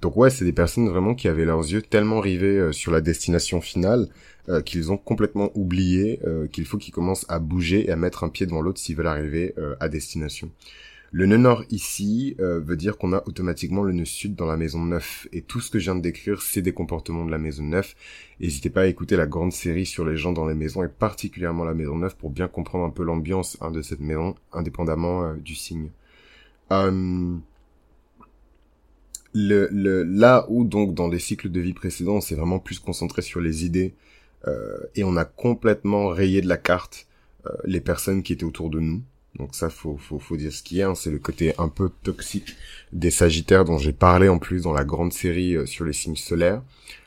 Donc 0.00 0.16
ouais, 0.16 0.30
c'est 0.30 0.46
des 0.46 0.52
personnes 0.52 0.88
vraiment 0.88 1.14
qui 1.14 1.28
avaient 1.28 1.44
leurs 1.44 1.60
yeux 1.60 1.82
tellement 1.82 2.20
rivés 2.20 2.58
euh, 2.58 2.72
sur 2.72 2.90
la 2.90 3.02
destination 3.02 3.60
finale 3.60 4.08
euh, 4.48 4.62
qu'ils 4.62 4.90
ont 4.90 4.96
complètement 4.96 5.50
oublié 5.54 6.20
euh, 6.26 6.46
qu'il 6.46 6.64
faut 6.64 6.78
qu'ils 6.78 6.94
commencent 6.94 7.26
à 7.28 7.38
bouger 7.38 7.86
et 7.86 7.90
à 7.90 7.96
mettre 7.96 8.24
un 8.24 8.30
pied 8.30 8.46
devant 8.46 8.62
l'autre 8.62 8.80
s'ils 8.80 8.96
veulent 8.96 9.06
arriver 9.06 9.54
à 9.78 9.88
destination. 9.88 10.50
Le 11.12 11.26
nœud 11.26 11.36
nord 11.36 11.64
ici 11.70 12.36
veut 12.38 12.76
dire 12.76 12.96
qu'on 12.96 13.12
a 13.12 13.22
automatiquement 13.26 13.82
le 13.82 13.92
nœud 13.92 14.04
sud 14.04 14.36
dans 14.36 14.46
la 14.46 14.56
maison 14.56 14.78
9. 14.84 15.28
Et 15.32 15.42
tout 15.42 15.60
ce 15.60 15.70
que 15.70 15.80
je 15.80 15.84
viens 15.84 15.96
de 15.96 16.00
décrire, 16.00 16.40
c'est 16.40 16.62
des 16.62 16.72
comportements 16.72 17.24
de 17.24 17.32
la 17.32 17.38
maison 17.38 17.64
9. 17.64 17.96
N'hésitez 18.40 18.70
pas 18.70 18.82
à 18.82 18.86
écouter 18.86 19.16
la 19.16 19.26
grande 19.26 19.52
série 19.52 19.86
sur 19.86 20.04
les 20.04 20.16
gens 20.16 20.32
dans 20.32 20.46
les 20.46 20.54
maisons, 20.54 20.84
et 20.84 20.88
particulièrement 20.88 21.64
la 21.64 21.74
maison 21.74 21.96
9, 21.96 22.14
pour 22.16 22.30
bien 22.30 22.46
comprendre 22.46 22.84
un 22.84 22.90
peu 22.90 23.02
l'ambiance 23.02 23.58
hein, 23.60 23.72
de 23.72 23.82
cette 23.82 24.00
maison, 24.00 24.36
indépendamment 24.52 25.34
du 25.34 25.56
signe. 25.56 25.90
Le, 29.32 29.68
le, 29.70 30.02
là 30.02 30.46
où 30.48 30.64
donc 30.64 30.94
dans 30.94 31.08
les 31.08 31.18
cycles 31.18 31.50
de 31.50 31.60
vie 31.60 31.74
précédents, 31.74 32.16
on 32.16 32.20
s'est 32.20 32.34
vraiment 32.34 32.58
plus 32.58 32.78
concentré 32.78 33.22
sur 33.22 33.40
les 33.40 33.64
idées, 33.64 33.94
et 34.94 35.04
on 35.04 35.16
a 35.16 35.26
complètement 35.26 36.08
rayé 36.08 36.40
de 36.40 36.48
la 36.48 36.56
carte 36.56 37.06
les 37.64 37.82
personnes 37.82 38.22
qui 38.22 38.32
étaient 38.32 38.44
autour 38.44 38.70
de 38.70 38.80
nous. 38.80 39.02
Donc 39.36 39.54
ça, 39.54 39.70
faut, 39.70 39.96
faut, 39.96 40.18
faut 40.18 40.36
dire 40.36 40.52
ce 40.52 40.62
qu'il 40.62 40.78
y 40.78 40.82
a. 40.82 40.88
Hein. 40.88 40.94
C'est 40.94 41.10
le 41.10 41.18
côté 41.18 41.54
un 41.58 41.68
peu 41.68 41.90
toxique 42.02 42.56
des 42.92 43.10
Sagittaires 43.10 43.64
dont 43.64 43.78
j'ai 43.78 43.92
parlé 43.92 44.28
en 44.28 44.38
plus 44.38 44.62
dans 44.62 44.72
la 44.72 44.84
grande 44.84 45.12
série 45.12 45.56
euh, 45.56 45.66
sur 45.66 45.84
les 45.84 45.92
signes 45.92 46.16
solaires. 46.16 46.62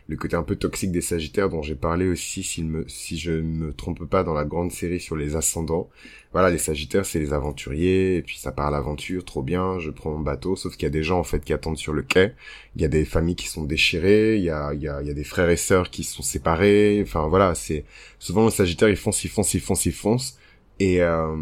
Le 0.09 0.17
côté 0.17 0.35
un 0.35 0.43
peu 0.43 0.57
toxique 0.57 0.91
des 0.91 1.01
Sagittaires 1.01 1.49
dont 1.49 1.61
j'ai 1.61 1.75
parlé 1.75 2.07
aussi, 2.07 2.43
si, 2.43 3.17
je 3.17 3.31
ne 3.31 3.41
me 3.41 3.73
trompe 3.73 4.03
pas, 4.03 4.23
dans 4.23 4.33
la 4.33 4.43
grande 4.43 4.71
série 4.71 4.99
sur 4.99 5.15
les 5.15 5.37
ascendants. 5.37 5.89
Voilà, 6.33 6.49
les 6.49 6.57
Sagittaires, 6.57 7.05
c'est 7.05 7.19
les 7.19 7.31
aventuriers, 7.31 8.17
et 8.17 8.21
puis 8.21 8.37
ça 8.37 8.51
part 8.51 8.67
à 8.67 8.71
l'aventure, 8.71 9.23
trop 9.23 9.41
bien, 9.41 9.79
je 9.79 9.91
prends 9.91 10.11
mon 10.11 10.19
bateau, 10.19 10.55
sauf 10.57 10.73
qu'il 10.73 10.83
y 10.83 10.87
a 10.87 10.89
des 10.89 11.03
gens 11.03 11.19
en 11.19 11.23
fait 11.23 11.43
qui 11.43 11.53
attendent 11.53 11.77
sur 11.77 11.93
le 11.93 12.01
quai, 12.01 12.33
il 12.75 12.81
y 12.81 12.85
a 12.85 12.89
des 12.89 13.05
familles 13.05 13.35
qui 13.35 13.47
sont 13.47 13.63
déchirées, 13.63 14.35
il 14.37 14.43
y 14.43 14.49
a, 14.49 14.73
il 14.73 14.81
y 14.81 14.87
a, 14.89 15.01
il 15.01 15.07
y 15.07 15.11
a 15.11 15.13
des 15.13 15.23
frères 15.23 15.49
et 15.49 15.57
sœurs 15.57 15.89
qui 15.89 16.03
sont 16.03 16.23
séparés, 16.23 17.01
enfin 17.05 17.27
voilà, 17.27 17.55
c'est 17.55 17.85
souvent 18.19 18.45
les 18.45 18.51
Sagittaires 18.51 18.89
ils 18.89 18.97
foncent, 18.97 19.23
ils 19.23 19.29
foncent, 19.29 19.53
ils 19.53 19.61
foncent, 19.61 19.85
ils 19.85 19.93
foncent, 19.93 20.37
et, 20.79 21.01
euh, 21.01 21.35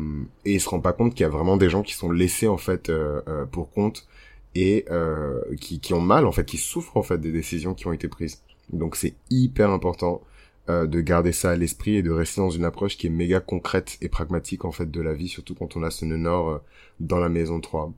et 0.46 0.54
il 0.54 0.62
se 0.62 0.70
rend 0.70 0.82
pas 0.82 0.94
compte 0.94 1.16
qu'il 1.16 1.22
y 1.22 1.26
a 1.26 1.30
vraiment 1.30 1.58
des 1.58 1.70
gens 1.70 1.84
qui 1.84 1.94
sont 1.94 2.12
laissés 2.12 2.48
en 2.48 2.58
fait 2.58 2.90
euh, 2.90 3.22
euh, 3.28 3.46
pour 3.46 3.72
compte 3.72 4.08
et 4.56 4.86
euh, 4.92 5.42
qui, 5.60 5.80
qui 5.80 5.94
ont 5.94 6.02
mal 6.02 6.26
en 6.28 6.32
fait, 6.32 6.46
qui 6.46 6.58
souffrent 6.58 6.98
en 6.98 7.04
fait 7.04 7.18
des 7.18 7.32
décisions 7.32 7.74
qui 7.74 7.88
ont 7.88 7.94
été 7.94 8.08
prises. 8.08 8.42
Donc 8.72 8.96
c'est 8.96 9.16
hyper 9.30 9.70
important 9.70 10.22
euh, 10.70 10.88
de 10.88 11.02
garder 11.02 11.32
ça 11.32 11.52
à 11.52 11.56
l'esprit 11.56 11.96
et 11.96 12.02
de 12.04 12.12
rester 12.12 12.42
dans 12.42 12.50
une 12.50 12.66
approche 12.66 12.98
qui 12.98 13.08
est 13.08 13.12
méga 13.12 13.40
concrète 13.40 13.98
et 14.02 14.10
pragmatique 14.10 14.66
en 14.66 14.72
fait 14.72 14.90
de 14.90 15.02
la 15.02 15.14
vie, 15.14 15.28
surtout 15.28 15.56
quand 15.56 15.76
on 15.76 15.84
a 15.84 15.92
ce 15.92 16.06
nœud 16.06 16.18
nord 16.18 16.50
euh, 16.50 16.58
dans 17.00 17.20
la 17.20 17.30
maison 17.30 17.60
3. 17.60 17.94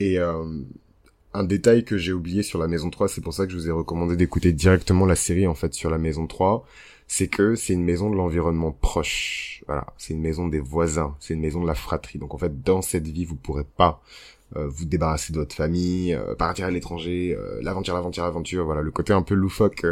Et 0.00 0.18
un 0.18 1.44
détail 1.44 1.84
que 1.84 1.96
j'ai 1.96 2.12
oublié 2.12 2.42
sur 2.42 2.58
la 2.58 2.68
maison 2.68 2.90
3, 2.90 3.08
c'est 3.08 3.20
pour 3.20 3.34
ça 3.34 3.46
que 3.46 3.52
je 3.52 3.56
vous 3.56 3.68
ai 3.68 3.72
recommandé 3.72 4.16
d'écouter 4.16 4.52
directement 4.52 5.06
la 5.06 5.16
série 5.16 5.46
en 5.46 5.54
fait 5.54 5.74
sur 5.74 5.90
la 5.90 5.98
maison 5.98 6.26
3, 6.26 6.64
c'est 7.06 7.28
que 7.28 7.54
c'est 7.54 7.72
une 7.72 7.84
maison 7.84 8.10
de 8.10 8.16
l'environnement 8.16 8.70
proche. 8.70 9.64
Voilà, 9.66 9.86
c'est 9.96 10.14
une 10.14 10.20
maison 10.20 10.46
des 10.46 10.60
voisins, 10.60 11.16
c'est 11.20 11.34
une 11.34 11.40
maison 11.40 11.62
de 11.62 11.66
la 11.66 11.74
fratrie. 11.74 12.18
Donc 12.18 12.34
en 12.34 12.38
fait, 12.38 12.62
dans 12.62 12.82
cette 12.82 13.08
vie, 13.08 13.24
vous 13.24 13.34
pourrez 13.34 13.64
pas 13.64 14.02
euh, 14.06 14.37
vous 14.54 14.84
débarrasser 14.84 15.32
de 15.32 15.38
votre 15.38 15.54
famille, 15.54 16.14
euh, 16.14 16.34
partir 16.34 16.66
à 16.66 16.70
l'étranger, 16.70 17.36
euh, 17.38 17.60
l'aventure, 17.62 17.94
l'aventure, 17.94 18.24
l'aventure. 18.24 18.64
Voilà, 18.64 18.82
le 18.82 18.90
côté 18.90 19.12
un 19.12 19.22
peu 19.22 19.34
loufoque 19.34 19.86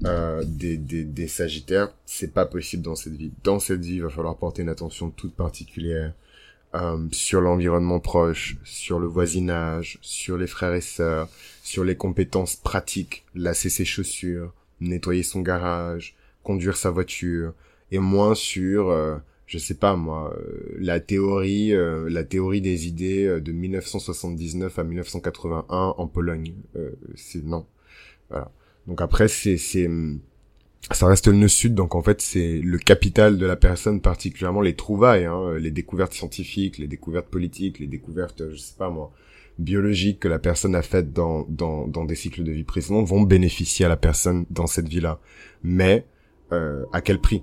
des, 0.00 0.76
des, 0.78 1.04
des 1.04 1.28
Sagittaires, 1.28 1.92
c'est 2.06 2.32
pas 2.32 2.46
possible 2.46 2.82
dans 2.82 2.96
cette 2.96 3.14
vie. 3.14 3.32
Dans 3.44 3.58
cette 3.58 3.84
vie, 3.84 3.96
il 3.96 4.02
va 4.02 4.10
falloir 4.10 4.36
porter 4.36 4.62
une 4.62 4.70
attention 4.70 5.10
toute 5.10 5.34
particulière 5.34 6.14
sur 7.12 7.42
l'environnement 7.42 8.00
proche, 8.00 8.56
sur 8.64 8.98
le 8.98 9.06
voisinage, 9.06 9.98
sur 10.00 10.38
les 10.38 10.46
frères 10.46 10.72
et 10.72 10.80
sœurs, 10.80 11.28
sur 11.62 11.84
les 11.84 11.96
compétences 11.96 12.56
pratiques, 12.56 13.26
lasser 13.34 13.68
ses 13.68 13.84
chaussures, 13.84 14.54
nettoyer 14.80 15.22
son 15.22 15.42
garage, 15.42 16.14
conduire 16.42 16.76
sa 16.76 16.90
voiture 16.90 17.52
et 17.90 17.98
moins 17.98 18.34
sur 18.34 18.88
euh, 18.90 19.16
je 19.52 19.58
sais 19.58 19.74
pas 19.74 19.96
moi, 19.96 20.34
la 20.78 20.98
théorie, 20.98 21.72
la 22.08 22.24
théorie 22.24 22.62
des 22.62 22.88
idées 22.88 23.38
de 23.38 23.52
1979 23.52 24.78
à 24.78 24.82
1981 24.82 25.94
en 25.98 26.06
Pologne. 26.06 26.54
c'est 27.16 27.44
non. 27.44 27.66
Voilà. 28.30 28.50
Donc 28.86 29.02
après, 29.02 29.28
c'est 29.28 29.58
c'est 29.58 29.90
ça 30.90 31.06
reste 31.06 31.26
le 31.26 31.34
nœud 31.34 31.48
sud, 31.48 31.74
donc 31.74 31.94
en 31.94 32.02
fait 32.02 32.22
c'est 32.22 32.58
le 32.58 32.78
capital 32.78 33.36
de 33.36 33.44
la 33.44 33.56
personne, 33.56 34.00
particulièrement 34.00 34.62
les 34.62 34.74
trouvailles, 34.74 35.26
hein, 35.26 35.54
les 35.58 35.70
découvertes 35.70 36.14
scientifiques, 36.14 36.78
les 36.78 36.88
découvertes 36.88 37.28
politiques, 37.28 37.78
les 37.78 37.86
découvertes, 37.86 38.50
je 38.50 38.56
sais 38.56 38.74
pas 38.78 38.88
moi, 38.88 39.12
biologiques 39.58 40.20
que 40.20 40.28
la 40.28 40.38
personne 40.38 40.74
a 40.74 40.82
faites 40.82 41.12
dans, 41.12 41.46
dans, 41.48 41.86
dans 41.86 42.04
des 42.06 42.14
cycles 42.14 42.42
de 42.42 42.52
vie 42.52 42.64
précédents 42.64 43.04
vont 43.04 43.20
bénéficier 43.20 43.84
à 43.84 43.88
la 43.88 43.98
personne 43.98 44.46
dans 44.50 44.66
cette 44.66 44.88
vie-là. 44.88 45.20
Mais 45.62 46.06
euh, 46.52 46.84
à 46.92 47.00
quel 47.00 47.20
prix? 47.20 47.42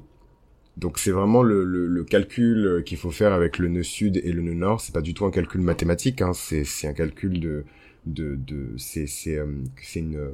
Donc 0.80 0.98
c'est 0.98 1.12
vraiment 1.12 1.44
le, 1.44 1.66
le, 1.66 1.88
le 1.88 2.04
calcul 2.06 2.84
qu'il 2.86 2.98
faut 2.98 3.12
faire 3.12 3.34
avec 3.34 3.58
le 3.58 3.68
nœud 3.68 3.84
sud 3.84 4.16
et 4.24 4.32
le 4.32 4.42
nœud 4.42 4.54
nord. 4.54 4.80
C'est 4.80 4.94
pas 4.94 5.02
du 5.02 5.14
tout 5.14 5.26
un 5.26 5.32
calcul 5.32 5.60
mathématique, 5.60 6.22
hein, 6.22 6.32
c'est 6.34 6.88
un 6.88 6.94
calcul 6.94 7.40
de 7.40 7.66
de, 8.06 8.36
de 8.36 8.68
c'est 8.78 9.06
c'est 9.06 9.38
euh, 9.38 9.46
une 9.96 10.30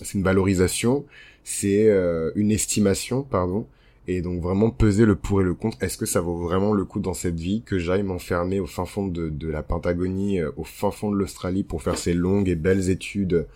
c'est 0.00 0.16
une 0.16 0.22
valorisation, 0.22 1.04
c'est 1.42 1.88
euh, 1.88 2.30
une 2.36 2.52
estimation 2.52 3.22
pardon 3.22 3.66
et 4.06 4.22
donc 4.22 4.40
vraiment 4.40 4.70
peser 4.70 5.04
le 5.06 5.16
pour 5.16 5.40
et 5.40 5.44
le 5.44 5.54
contre. 5.54 5.76
Est-ce 5.82 5.98
que 5.98 6.06
ça 6.06 6.20
vaut 6.20 6.38
vraiment 6.38 6.72
le 6.72 6.84
coup 6.84 7.00
dans 7.00 7.14
cette 7.14 7.38
vie 7.40 7.62
que 7.66 7.80
j'aille 7.80 8.04
m'enfermer 8.04 8.60
au 8.60 8.66
fin 8.66 8.84
fond 8.84 9.08
de, 9.08 9.28
de 9.28 9.48
la 9.48 9.64
Pentagonie, 9.64 10.40
euh, 10.40 10.52
au 10.56 10.62
fin 10.62 10.92
fond 10.92 11.10
de 11.10 11.16
l'Australie 11.16 11.64
pour 11.64 11.82
faire 11.82 11.98
ces 11.98 12.14
longues 12.14 12.48
et 12.48 12.54
belles 12.54 12.90
études 12.90 13.46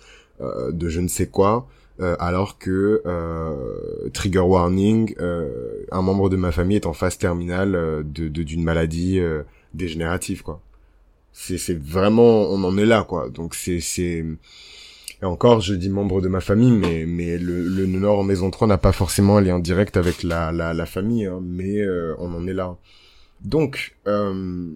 de 0.41 0.89
je 0.89 1.01
ne 1.01 1.07
sais 1.07 1.29
quoi, 1.29 1.69
alors 2.01 2.59
que 2.59 3.03
trigger 4.13 4.41
warning, 4.41 5.15
un 5.19 6.03
membre 6.03 6.29
de 6.29 6.37
ma 6.37 6.53
famille 6.53 6.77
est 6.77 6.87
en 6.87 6.93
phase 6.93 7.19
terminale 7.19 8.05
de 8.05 8.29
d'une 8.29 8.63
maladie 8.63 9.21
dégénérative 9.75 10.43
quoi. 10.43 10.61
C'est 11.33 11.59
c'est 11.59 11.79
vraiment 11.79 12.45
on 12.51 12.63
en 12.65 12.79
est 12.79 12.87
là 12.87 13.05
quoi. 13.05 13.29
Donc 13.29 13.55
c'est 13.55 13.81
c'est 13.81 14.25
et 15.21 15.25
encore 15.25 15.61
je 15.61 15.75
dis 15.75 15.91
membre 15.91 16.21
de 16.21 16.29
ma 16.29 16.41
famille 16.41 16.71
mais 16.71 17.07
mais 17.07 17.39
le 17.39 17.63
le 17.63 17.87
Nord 17.87 18.21
en 18.21 18.23
maison 18.23 18.51
3 18.51 18.69
n'a 18.69 18.79
pas 18.79 18.93
forcément 18.93 19.39
un 19.39 19.41
lien 19.41 19.59
direct 19.59 19.97
avec 19.97 20.23
la 20.23 20.53
la, 20.53 20.75
la 20.75 20.87
famille 20.87 21.27
hein, 21.27 21.41
mais 21.43 21.81
euh, 21.81 22.15
on 22.19 22.33
en 22.35 22.47
est 22.47 22.53
là. 22.53 22.77
Donc 23.43 23.97
euh, 24.07 24.71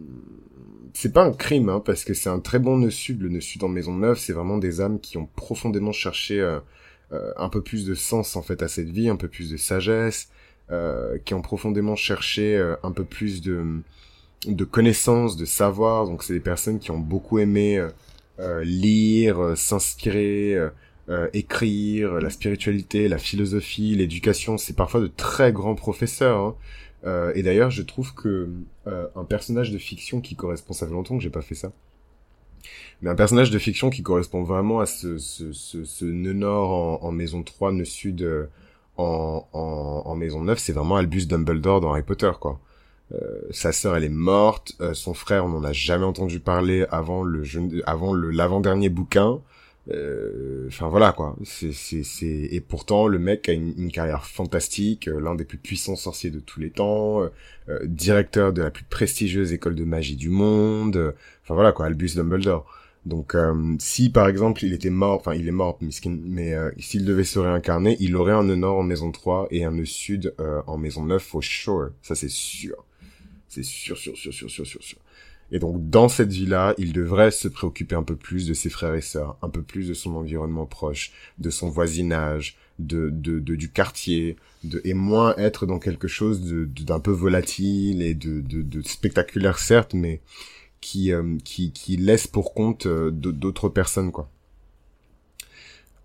c'est 0.94 1.12
pas 1.12 1.24
un 1.24 1.32
crime 1.32 1.68
hein, 1.68 1.80
parce 1.84 2.04
que 2.04 2.14
c'est 2.14 2.28
un 2.28 2.40
très 2.40 2.58
bon 2.58 2.78
nœud 2.78 2.90
sud. 2.90 3.22
Le 3.22 3.28
nœud 3.28 3.40
sud 3.40 3.62
en 3.62 3.68
maison 3.68 3.92
9 3.92 4.18
c'est 4.18 4.32
vraiment 4.32 4.58
des 4.58 4.80
âmes 4.80 5.00
qui 5.00 5.16
ont 5.16 5.28
profondément 5.36 5.92
cherché 5.92 6.40
euh, 6.40 6.58
euh, 6.58 6.60
un 7.10 7.48
peu 7.48 7.62
plus 7.62 7.86
de 7.86 7.94
sens 7.94 8.36
en 8.36 8.42
fait 8.42 8.62
à 8.62 8.68
cette 8.68 8.90
vie 8.90 9.08
un 9.08 9.16
peu 9.16 9.28
plus 9.28 9.50
de 9.50 9.56
sagesse 9.56 10.28
euh, 10.70 11.16
qui 11.24 11.32
ont 11.32 11.40
profondément 11.40 11.96
cherché 11.96 12.56
un 12.82 12.92
peu 12.92 13.04
plus 13.04 13.40
de 13.40 13.82
de 14.46 14.64
connaissances, 14.64 15.36
de 15.36 15.44
savoir. 15.44 16.06
Donc 16.06 16.22
c'est 16.22 16.34
des 16.34 16.40
personnes 16.40 16.78
qui 16.78 16.90
ont 16.90 16.98
beaucoup 16.98 17.38
aimé 17.38 17.78
euh, 17.78 17.88
euh 18.40 18.62
lire, 18.62 19.42
euh, 19.42 19.56
s'inspirer, 19.56 20.54
euh, 21.08 21.28
écrire, 21.32 22.20
la 22.20 22.30
spiritualité, 22.30 23.08
la 23.08 23.18
philosophie, 23.18 23.94
l'éducation. 23.96 24.58
C'est 24.58 24.76
parfois 24.76 25.00
de 25.00 25.08
très 25.08 25.52
grands 25.52 25.74
professeurs. 25.74 26.38
Hein. 27.04 27.32
et 27.34 27.42
d'ailleurs, 27.42 27.70
je 27.70 27.82
trouve 27.82 28.14
que 28.14 28.48
un 28.86 29.24
personnage 29.24 29.70
de 29.70 29.78
fiction 29.78 30.20
qui 30.20 30.34
correspond, 30.34 30.72
ça 30.72 30.86
fait 30.86 30.92
longtemps 30.92 31.16
que 31.16 31.22
j'ai 31.22 31.30
pas 31.30 31.42
fait 31.42 31.54
ça, 31.54 31.72
mais 33.02 33.10
un 33.10 33.14
personnage 33.14 33.50
de 33.50 33.58
fiction 33.58 33.90
qui 33.90 34.02
correspond 34.02 34.42
vraiment 34.42 34.80
à 34.80 34.86
ce, 34.86 35.18
ce, 35.18 35.52
ce, 35.52 35.84
ce 35.84 36.04
nœud 36.04 36.32
nord 36.32 36.70
en, 36.70 37.06
en 37.06 37.12
maison 37.12 37.42
3, 37.42 37.72
nœud 37.72 37.84
sud 37.84 38.48
en, 38.96 39.46
en, 39.52 40.02
en 40.04 40.14
maison 40.16 40.42
9, 40.42 40.58
c'est 40.58 40.72
vraiment 40.72 40.96
Albus 40.96 41.26
Dumbledore 41.26 41.80
dans 41.80 41.92
Harry 41.92 42.02
Potter, 42.02 42.32
quoi. 42.40 42.60
Euh, 43.14 43.40
sa 43.50 43.72
sœur 43.72 43.96
elle 43.96 44.04
est 44.04 44.10
morte, 44.10 44.72
euh, 44.82 44.92
son 44.92 45.14
frère 45.14 45.46
on 45.46 45.48
n'en 45.48 45.64
a 45.64 45.72
jamais 45.72 46.04
entendu 46.04 46.40
parler 46.40 46.84
avant 46.90 47.22
le 47.22 47.42
avant 47.86 48.12
le 48.12 48.30
l'avant-dernier 48.30 48.90
bouquin. 48.90 49.40
Euh, 49.90 50.66
enfin 50.68 50.88
voilà 50.88 51.12
quoi, 51.12 51.34
c'est 51.44 51.72
c'est 51.72 52.02
c'est 52.02 52.26
et 52.26 52.60
pourtant 52.60 53.06
le 53.06 53.18
mec 53.18 53.48
a 53.48 53.52
une, 53.52 53.90
carrière 53.90 54.26
fantastique, 54.26 55.06
l'un 55.06 55.34
des 55.34 55.44
plus 55.44 55.56
puissants 55.58 55.96
sorciers 55.96 56.30
de 56.30 56.40
tous 56.40 56.60
les 56.60 56.70
temps, 56.70 57.22
directeur 57.84 58.52
de 58.52 58.62
la 58.62 58.70
plus 58.70 58.84
prestigieuse 58.84 59.52
école 59.52 59.74
de 59.74 59.84
magie 59.84 60.16
du 60.16 60.28
monde. 60.28 61.14
Enfin 61.42 61.54
voilà 61.54 61.72
quoi, 61.72 61.86
Albus 61.86 62.14
Dumbledore. 62.16 62.66
Donc 63.06 63.34
si 63.78 64.10
par 64.10 64.28
exemple 64.28 64.64
il 64.64 64.74
était 64.74 64.90
mort, 64.90 65.16
enfin 65.20 65.34
il 65.34 65.48
est 65.48 65.52
mort, 65.52 65.78
mais 65.80 66.54
s'il 66.78 67.04
devait 67.06 67.24
se 67.24 67.38
réincarner, 67.38 67.96
il 68.00 68.14
aurait 68.16 68.32
un 68.32 68.44
nœud 68.44 68.56
nord 68.56 68.78
en 68.78 68.82
maison 68.82 69.10
3 69.10 69.48
et 69.50 69.64
un 69.64 69.70
nœud 69.70 69.86
sud 69.86 70.34
en 70.66 70.76
maison 70.76 71.04
9 71.04 71.22
for 71.22 71.42
sure, 71.42 71.90
ça 72.02 72.14
c'est 72.14 72.30
sûr. 72.30 72.84
C'est 73.48 73.62
sûr, 73.62 73.96
sûr, 73.96 74.14
sûr, 74.16 74.32
sûr, 74.32 74.50
sûr, 74.50 74.66
sûr. 74.66 74.98
Et 75.50 75.58
donc, 75.58 75.88
dans 75.88 76.08
cette 76.08 76.30
vie-là, 76.30 76.74
il 76.78 76.92
devrait 76.92 77.30
se 77.30 77.48
préoccuper 77.48 77.94
un 77.94 78.02
peu 78.02 78.16
plus 78.16 78.46
de 78.46 78.54
ses 78.54 78.68
frères 78.68 78.94
et 78.94 79.00
sœurs, 79.00 79.36
un 79.42 79.48
peu 79.48 79.62
plus 79.62 79.88
de 79.88 79.94
son 79.94 80.14
environnement 80.14 80.66
proche, 80.66 81.12
de 81.38 81.48
son 81.50 81.70
voisinage, 81.70 82.56
de, 82.78 83.10
de, 83.10 83.40
de 83.40 83.56
du 83.56 83.70
quartier, 83.70 84.36
de, 84.62 84.80
et 84.84 84.94
moins 84.94 85.34
être 85.36 85.66
dans 85.66 85.78
quelque 85.78 86.06
chose 86.08 86.42
d'un 86.42 87.00
peu 87.00 87.10
volatile 87.10 88.02
et 88.02 88.14
de, 88.14 88.40
de, 88.40 88.82
spectaculaire, 88.82 89.58
certes, 89.58 89.94
mais 89.94 90.20
qui, 90.80 91.12
euh, 91.12 91.38
qui, 91.44 91.72
qui 91.72 91.96
laisse 91.96 92.26
pour 92.26 92.54
compte 92.54 92.86
euh, 92.86 93.10
d'autres 93.10 93.68
personnes, 93.68 94.12
quoi. 94.12 94.30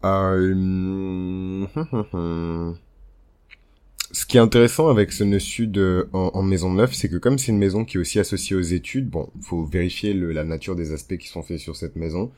Euh... 0.05 1.65
Ce 4.13 4.27
qui 4.27 4.37
est 4.37 4.39
intéressant 4.39 4.89
avec 4.89 5.11
ce 5.11 5.23
nœud 5.23 5.39
sud 5.39 5.81
en, 6.13 6.43
maison 6.43 6.71
neuve, 6.71 6.93
c'est 6.93 7.09
que 7.09 7.17
comme 7.17 7.39
c'est 7.39 7.51
une 7.51 7.57
maison 7.57 7.83
qui 7.83 7.97
est 7.97 7.99
aussi 7.99 8.19
associée 8.19 8.55
aux 8.55 8.61
études, 8.61 9.09
bon, 9.09 9.29
faut 9.41 9.65
vérifier 9.65 10.13
la 10.13 10.43
nature 10.43 10.75
des 10.75 10.93
aspects 10.93 11.17
qui 11.17 11.27
sont 11.27 11.41
faits 11.41 11.57
sur 11.57 11.75
cette 11.75 11.95
maison. 11.95 12.31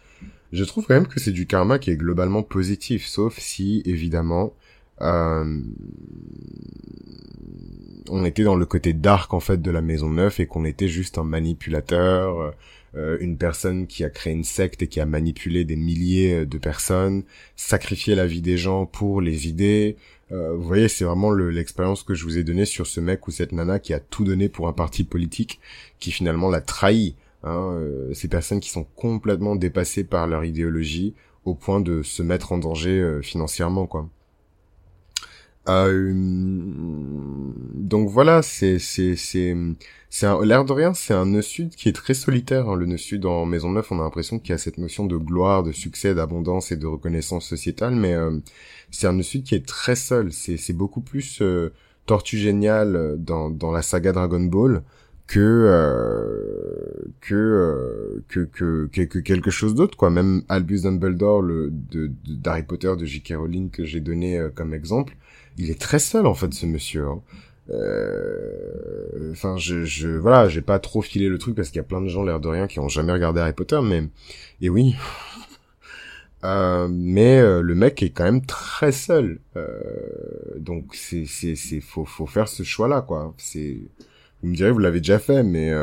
Je 0.54 0.64
trouve 0.64 0.86
quand 0.86 0.94
même 0.94 1.08
que 1.08 1.20
c'est 1.20 1.34
du 1.34 1.48
karma 1.48 1.78
qui 1.78 1.92
est 1.92 1.98
globalement 1.98 2.44
positif, 2.44 3.06
sauf 3.06 3.38
si 3.40 3.84
évidemment 3.86 4.54
euh, 5.02 5.62
on 8.10 8.24
était 8.24 8.44
dans 8.44 8.56
le 8.56 8.66
côté 8.66 8.94
dark 8.94 9.34
en 9.34 9.42
fait 9.42 9.62
de 9.62 9.72
la 9.72 9.82
maison 9.82 10.10
neuve 10.10 10.36
et 10.40 10.46
qu'on 10.46 10.64
était 10.64 10.88
juste 10.88 11.18
un 11.18 11.26
manipulateur, 11.26 12.54
euh, 12.96 13.18
une 13.20 13.38
personne 13.38 13.88
qui 13.88 14.06
a 14.06 14.10
créé 14.10 14.32
une 14.32 14.46
secte 14.46 14.82
et 14.84 14.88
qui 14.88 15.02
a 15.02 15.06
manipulé 15.06 15.66
des 15.66 15.76
milliers 15.76 16.46
de 16.46 16.58
personnes, 16.58 17.24
sacrifié 17.58 18.16
la 18.16 18.26
vie 18.26 18.42
des 18.42 18.58
gens 18.58 18.86
pour 18.86 19.20
les 19.20 19.48
idées. 19.50 19.98
Euh, 20.32 20.56
vous 20.56 20.64
voyez, 20.64 20.88
c'est 20.88 21.06
vraiment 21.06 21.32
l'expérience 21.32 22.04
que 22.04 22.16
je 22.16 22.24
vous 22.24 22.38
ai 22.38 22.44
donnée 22.44 22.66
sur 22.66 22.88
ce 22.88 23.00
mec 23.00 23.28
ou 23.28 23.32
cette 23.32 23.52
nana 23.52 23.80
qui 23.80 23.94
a 23.94 24.00
tout 24.00 24.24
donné 24.24 24.50
pour 24.50 24.68
un 24.68 24.74
parti 24.74 25.04
politique, 25.04 25.60
qui 26.00 26.12
finalement 26.12 26.50
l'a 26.50 26.62
trahi. 26.62 27.16
Hein, 27.44 27.74
euh, 27.74 28.14
ces 28.14 28.28
personnes 28.28 28.60
qui 28.60 28.72
sont 28.72 28.86
complètement 28.96 29.56
dépassées 29.56 30.04
par 30.04 30.26
leur 30.26 30.44
idéologie 30.46 31.14
au 31.46 31.54
point 31.54 31.80
de 31.80 32.02
se 32.02 32.24
mettre 32.24 32.52
en 32.52 32.58
danger 32.58 33.00
euh, 33.00 33.22
financièrement, 33.22 33.86
quoi. 33.86 34.10
Euh, 35.68 36.12
donc 37.86 38.10
voilà, 38.10 38.42
c'est 38.42 38.78
c'est 38.80 39.16
c'est 39.16 39.56
c'est 40.10 40.28
l'air 40.44 40.66
de 40.66 40.72
rien, 40.74 40.94
c'est 40.94 41.14
un 41.14 41.26
nœud 41.26 41.42
sud 41.42 41.76
qui 41.76 41.90
est 41.90 41.94
très 41.94 42.14
solitaire. 42.14 42.70
Hein. 42.70 42.76
Le 42.76 42.86
nœud 42.86 42.98
sud 42.98 43.26
en 43.26 43.46
Maison 43.46 43.72
Neuf, 43.72 43.92
on 43.92 44.00
a 44.00 44.04
l'impression 44.04 44.40
qu'il 44.40 44.52
y 44.52 44.54
a 44.54 44.58
cette 44.58 44.78
notion 44.78 45.06
de 45.06 45.18
gloire, 45.18 45.64
de 45.64 45.72
succès, 45.72 46.14
d'abondance 46.16 46.72
et 46.72 46.78
de 46.78 46.86
reconnaissance 46.86 47.48
sociétale, 47.48 47.96
mais 47.96 48.14
euh, 48.14 48.38
c'est 48.92 49.08
un 49.08 49.14
nœud 49.14 49.24
sud 49.24 49.44
qui 49.44 49.56
est 49.56 49.66
très 49.66 49.96
seul. 49.96 50.32
C'est 50.32 50.58
c'est 50.58 50.74
beaucoup 50.74 51.02
plus 51.02 51.42
euh, 51.42 51.74
Tortue 52.06 52.38
génial 52.38 53.16
dans 53.18 53.50
dans 53.50 53.72
la 53.72 53.82
saga 53.82 54.12
Dragon 54.12 54.42
Ball 54.42 54.84
que 55.28 55.40
euh, 55.40 57.12
que, 57.22 57.80
que, 58.30 58.88
que 58.92 59.02
que 59.02 59.20
quelque 59.20 59.50
chose 59.50 59.74
d'autre 59.74 59.98
quoi 59.98 60.12
même 60.12 60.44
Albus 60.50 60.82
Dumbledore 60.84 61.42
le 61.42 61.72
de 61.72 62.12
d'Harry 62.28 62.64
Potter 62.64 62.94
de 62.96 63.06
J.K. 63.06 63.34
Rowling 63.38 63.72
que 63.72 63.86
j'ai 63.86 64.02
donné 64.02 64.40
comme 64.56 64.74
exemple 64.76 65.16
il 65.58 65.70
est 65.70 65.80
très 65.80 66.00
seul 66.00 66.26
en 66.26 66.34
fait 66.34 66.54
ce 66.54 66.66
monsieur. 66.66 67.08
Hein. 67.08 67.22
Euh, 67.70 69.32
enfin, 69.32 69.58
je, 69.58 69.86
je, 69.86 70.10
voilà, 70.10 70.48
j'ai 70.48 70.62
pas 70.62 70.80
trop 70.80 71.02
filé 71.02 71.30
le 71.30 71.38
truc 71.38 71.56
parce 71.56 71.70
qu'il 71.70 71.78
y 71.78 71.80
a 71.80 71.84
plein 71.84 72.02
de 72.02 72.08
gens 72.08 72.24
l'air 72.24 72.40
de 72.40 72.48
rien 72.48 72.68
qui 72.68 72.80
ont 72.80 72.90
jamais 72.90 73.12
regardé 73.12 73.42
Harry 73.42 73.54
Potter, 73.54 73.80
mais 73.84 74.04
et 74.62 74.70
oui. 74.70 74.96
Euh, 76.44 76.88
mais 76.92 77.40
euh, 77.40 77.62
le 77.62 77.74
mec 77.74 78.04
est 78.04 78.12
quand 78.12 78.26
même 78.26 78.46
très 78.46 78.92
seul, 78.92 79.40
donc 80.58 80.94
c'est 80.94 81.26
c'est 81.26 81.56
c'est 81.56 81.82
faut 81.82 82.06
faut 82.06 82.28
faire 82.28 82.48
ce 82.48 82.62
choix 82.62 82.88
là 82.88 83.02
quoi. 83.02 83.34
Vous 83.56 84.50
me 84.50 84.56
direz 84.56 84.70
vous 84.70 84.78
l'avez 84.78 85.00
déjà 85.00 85.18
fait, 85.18 85.42
mais 85.42 85.74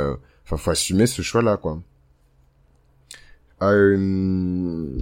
enfin 0.44 0.56
faut 0.56 0.70
assumer 0.70 1.06
ce 1.08 1.20
choix 1.20 1.42
là 1.42 1.56
quoi. 1.56 1.80
Euh, 3.62 4.98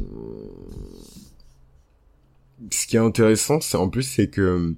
qui 2.91 2.97
est 2.97 3.01
intéressant, 3.01 3.61
c'est 3.61 3.77
en 3.77 3.89
plus, 3.89 4.03
c'est 4.03 4.27
que 4.27 4.75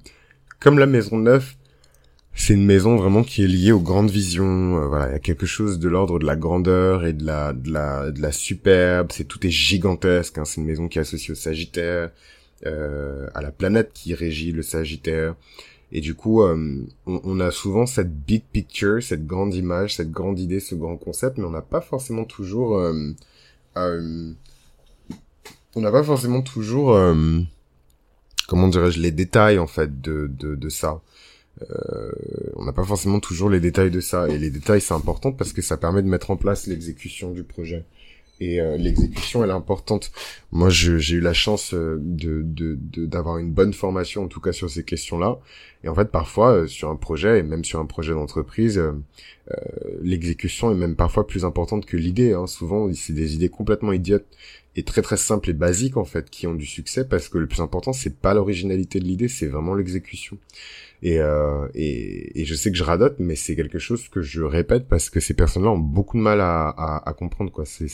comme 0.61 0.79
la 0.79 0.85
maison 0.85 1.17
neuve, 1.17 1.55
c'est 2.35 2.53
une 2.53 2.67
maison 2.67 2.97
vraiment 2.97 3.25
qui 3.25 3.43
est 3.43 3.47
liée 3.47 3.73
aux 3.73 3.81
grandes 3.81 4.11
visions. 4.11 4.77
Euh, 4.83 4.87
voilà, 4.87 5.09
il 5.09 5.13
y 5.13 5.17
a 5.17 5.19
quelque 5.19 5.47
chose 5.47 5.79
de 5.79 5.89
l'ordre 5.89 6.19
de 6.19 6.27
la 6.27 6.37
grandeur 6.37 7.07
et 7.07 7.15
de 7.15 7.25
la 7.25 7.55
de 7.55 7.71
la 7.73 8.11
de 8.11 8.21
la 8.21 8.31
superbe. 8.31 9.13
C'est 9.13 9.25
tout 9.25 9.47
est 9.47 9.51
gigantesque. 9.51 10.37
Hein. 10.37 10.45
C'est 10.45 10.61
une 10.61 10.67
maison 10.67 10.89
qui 10.89 10.99
est 10.99 11.01
associée 11.01 11.33
au 11.33 11.35
Sagittaire, 11.35 12.11
euh, 12.67 13.29
à 13.35 13.41
la 13.41 13.51
planète 13.51 13.93
qui 13.95 14.15
régit 14.15 14.53
le 14.53 14.63
Sagittaire. 14.63 15.35
Et 15.91 16.03
du 16.03 16.15
coup, 16.15 16.43
on, 16.43 16.87
on, 17.07 17.41
a 17.41 17.51
souvent 17.51 17.87
cette 17.87 18.15
big 18.15 18.43
picture, 18.53 19.03
cette 19.03 19.27
grande 19.27 19.55
image, 19.55 19.97
cette 19.97 20.11
grande 20.11 20.39
idée, 20.39 20.61
ce 20.61 20.75
grand 20.75 20.97
concept, 20.97 21.39
mais 21.39 21.45
on 21.45 21.51
n'a 21.51 21.63
pas 21.63 21.83
forcément 21.83 22.25
toujours 22.25 22.79
on 25.75 25.81
n'a 25.81 25.91
pas 25.91 26.03
forcément 26.03 26.43
toujours, 26.43 26.95
euh, 26.95 27.41
comment 28.49 28.69
dirais-je, 28.69 29.01
les 29.01 29.11
détails 29.11 29.59
en 29.59 29.67
fait 29.67 30.01
de, 30.01 30.29
de, 30.29 30.69
ça. 30.69 31.01
Euh, 31.71 32.13
on 32.57 32.65
n'a 32.65 32.73
pas 32.73 32.85
forcément 32.85 33.21
toujours 33.21 33.51
les 33.51 33.61
détails 33.61 33.91
de 33.91 34.01
ça. 34.01 34.29
Et 34.29 34.39
les 34.39 34.51
détails, 34.51 34.81
c'est 34.81 34.95
important 34.95 35.33
parce 35.33 35.53
que 35.53 35.63
ça 35.63 35.77
permet 35.77 36.03
de 36.03 36.09
mettre 36.09 36.31
en 36.31 36.37
place 36.37 36.67
l'exécution 36.67 37.31
du 37.31 37.45
projet. 37.45 37.85
Et 38.43 38.61
euh, 38.61 38.77
l'exécution, 38.77 39.45
elle 39.45 39.51
est 39.51 39.55
importante. 39.55 40.11
Moi, 40.51 40.69
j'ai 40.69 41.15
eu 41.15 41.21
la 41.21 41.33
chance 41.33 41.75
de 41.75 42.43
d'avoir 43.07 43.37
de, 43.37 43.43
une 43.43 43.53
bonne 43.53 43.73
formation, 43.73 44.25
en 44.25 44.29
tout 44.29 44.41
cas 44.41 44.53
sur 44.53 44.69
ces 44.69 44.85
questions-là. 44.85 45.39
Et 45.85 45.89
en 45.89 45.95
fait, 45.95 46.11
parfois, 46.11 46.67
sur 46.67 46.91
un 46.91 46.97
projet, 46.97 47.39
et 47.39 47.43
même 47.43 47.65
sur 47.65 47.79
un 47.79 47.87
projet 47.87 48.13
d'entreprise, 48.13 48.83
l'exécution 50.03 50.73
est 50.73 50.77
même 50.77 50.97
parfois 50.97 51.27
plus 51.27 51.45
importante 51.45 51.87
que 51.87 51.97
l'idée. 51.97 52.33
Hein. 52.33 52.47
Souvent, 52.47 52.93
c'est 52.95 53.13
des 53.13 53.35
idées 53.35 53.49
complètement 53.49 53.93
idiotes 53.93 54.27
et 54.77 54.83
très 54.83 55.03
très 55.03 55.17
simples 55.17 55.51
et 55.51 55.53
basiques 55.53 55.97
en 55.97 56.05
fait 56.05 56.31
qui 56.31 56.47
ont 56.47 56.55
du 56.55 56.67
succès 56.67 57.07
parce 57.07 57.29
que 57.29 57.39
le 57.39 57.47
plus 57.47 57.61
important 57.61 57.93
c'est 57.93 58.19
pas 58.19 58.35
l'originalité 58.35 59.01
de 59.01 59.05
l'idée, 59.05 59.29
c'est 59.29 59.47
vraiment 59.47 59.75
l'exécution. 59.75 60.39
Et, 61.03 61.19
euh, 61.19 61.67
et, 61.75 62.41
et 62.41 62.45
je 62.45 62.55
sais 62.55 62.71
que 62.71 62.77
je 62.77 62.85
radote, 62.85 63.17
mais 63.19 63.35
c'est 63.35 63.57
quelque 63.57 63.81
chose 63.81 64.09
que 64.09 64.23
je 64.23 64.43
répète 64.43 64.87
parce 64.89 65.11
que 65.11 65.19
ces 65.19 65.35
personnes-là 65.35 65.71
ont 65.71 65.79
beaucoup 65.79 66.17
de 66.17 66.23
mal 66.23 66.41
à, 66.41 66.69
à, 66.69 67.09
à 67.09 67.13
comprendre 67.13 67.51
quoi. 67.51 67.65
C'est 67.67 67.89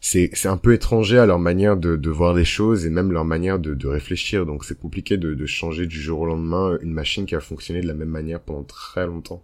c'est 0.00 0.48
un 0.48 0.56
peu 0.56 0.74
étranger 0.74 1.18
à 1.18 1.26
leur 1.26 1.38
manière 1.38 1.76
de, 1.76 1.96
de 1.96 2.10
voir 2.10 2.34
les 2.34 2.44
choses 2.44 2.84
et 2.86 2.90
même 2.90 3.12
leur 3.12 3.24
manière 3.24 3.58
de, 3.58 3.72
de 3.74 3.86
réfléchir. 3.86 4.46
Donc 4.46 4.64
c'est 4.64 4.78
compliqué 4.78 5.16
de, 5.16 5.34
de 5.34 5.46
changer 5.46 5.86
du 5.86 6.00
jour 6.00 6.20
au 6.20 6.26
lendemain 6.26 6.76
une 6.82 6.92
machine 6.92 7.24
qui 7.24 7.36
a 7.36 7.40
fonctionné 7.40 7.80
de 7.80 7.86
la 7.86 7.94
même 7.94 8.08
manière 8.10 8.40
pendant 8.40 8.64
très 8.64 9.06
longtemps. 9.06 9.42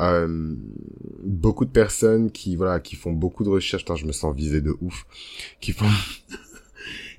Euh, 0.00 0.54
beaucoup 1.22 1.66
de 1.66 1.70
personnes 1.70 2.30
qui 2.30 2.56
voilà 2.56 2.80
qui 2.80 2.96
font 2.96 3.12
beaucoup 3.12 3.44
de 3.44 3.50
recherches, 3.50 3.84
je 3.94 4.06
me 4.06 4.12
sens 4.12 4.34
visé 4.34 4.62
de 4.62 4.74
ouf, 4.80 5.04
qui 5.60 5.72
font 5.72 5.84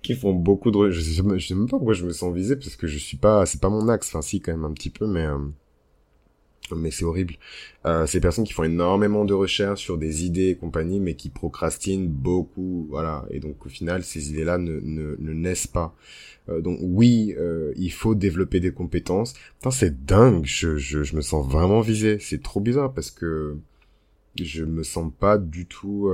qui 0.01 0.15
font 0.15 0.33
beaucoup 0.33 0.71
de 0.71 0.89
je 0.91 1.01
sais, 1.01 1.21
je 1.37 1.47
sais 1.47 1.55
même 1.55 1.67
pas 1.67 1.77
pourquoi 1.77 1.93
je 1.93 2.05
me 2.05 2.11
sens 2.11 2.33
visé 2.33 2.55
parce 2.55 2.75
que 2.75 2.87
je 2.87 2.97
suis 2.97 3.17
pas 3.17 3.45
c'est 3.45 3.61
pas 3.61 3.69
mon 3.69 3.87
axe, 3.89 4.09
enfin 4.09 4.21
si 4.21 4.41
quand 4.41 4.51
même 4.51 4.65
un 4.65 4.73
petit 4.73 4.89
peu 4.89 5.07
mais 5.07 5.25
euh, 5.25 5.37
mais 6.75 6.91
c'est 6.91 7.05
horrible. 7.05 7.35
Euh, 7.85 8.05
ces 8.05 8.19
personnes 8.19 8.45
qui 8.45 8.53
font 8.53 8.63
énormément 8.63 9.25
de 9.25 9.33
recherches 9.33 9.81
sur 9.81 9.97
des 9.97 10.25
idées 10.25 10.49
et 10.49 10.55
compagnie, 10.55 10.99
mais 10.99 11.15
qui 11.15 11.29
procrastinent 11.29 12.07
beaucoup, 12.07 12.87
voilà. 12.89 13.25
Et 13.31 13.39
donc 13.39 13.65
au 13.65 13.69
final, 13.69 14.03
ces 14.03 14.31
idées-là 14.31 14.57
ne, 14.57 14.79
ne, 14.79 15.15
ne, 15.19 15.33
naissent 15.33 15.67
pas. 15.67 15.95
Euh, 16.49 16.61
donc 16.61 16.79
oui, 16.81 17.35
euh, 17.37 17.73
il 17.77 17.91
faut 17.91 18.15
développer 18.15 18.59
des 18.59 18.71
compétences. 18.71 19.33
Putain, 19.59 19.71
c'est 19.71 20.05
dingue. 20.05 20.45
Je, 20.45 20.77
je, 20.77 21.03
je 21.03 21.15
me 21.15 21.21
sens 21.21 21.47
vraiment 21.47 21.81
visé. 21.81 22.17
C'est 22.19 22.41
trop 22.41 22.59
bizarre 22.59 22.93
parce 22.93 23.11
que 23.11 23.57
je 24.39 24.63
me 24.63 24.83
sens 24.83 25.11
pas 25.19 25.37
du 25.37 25.65
tout. 25.65 26.09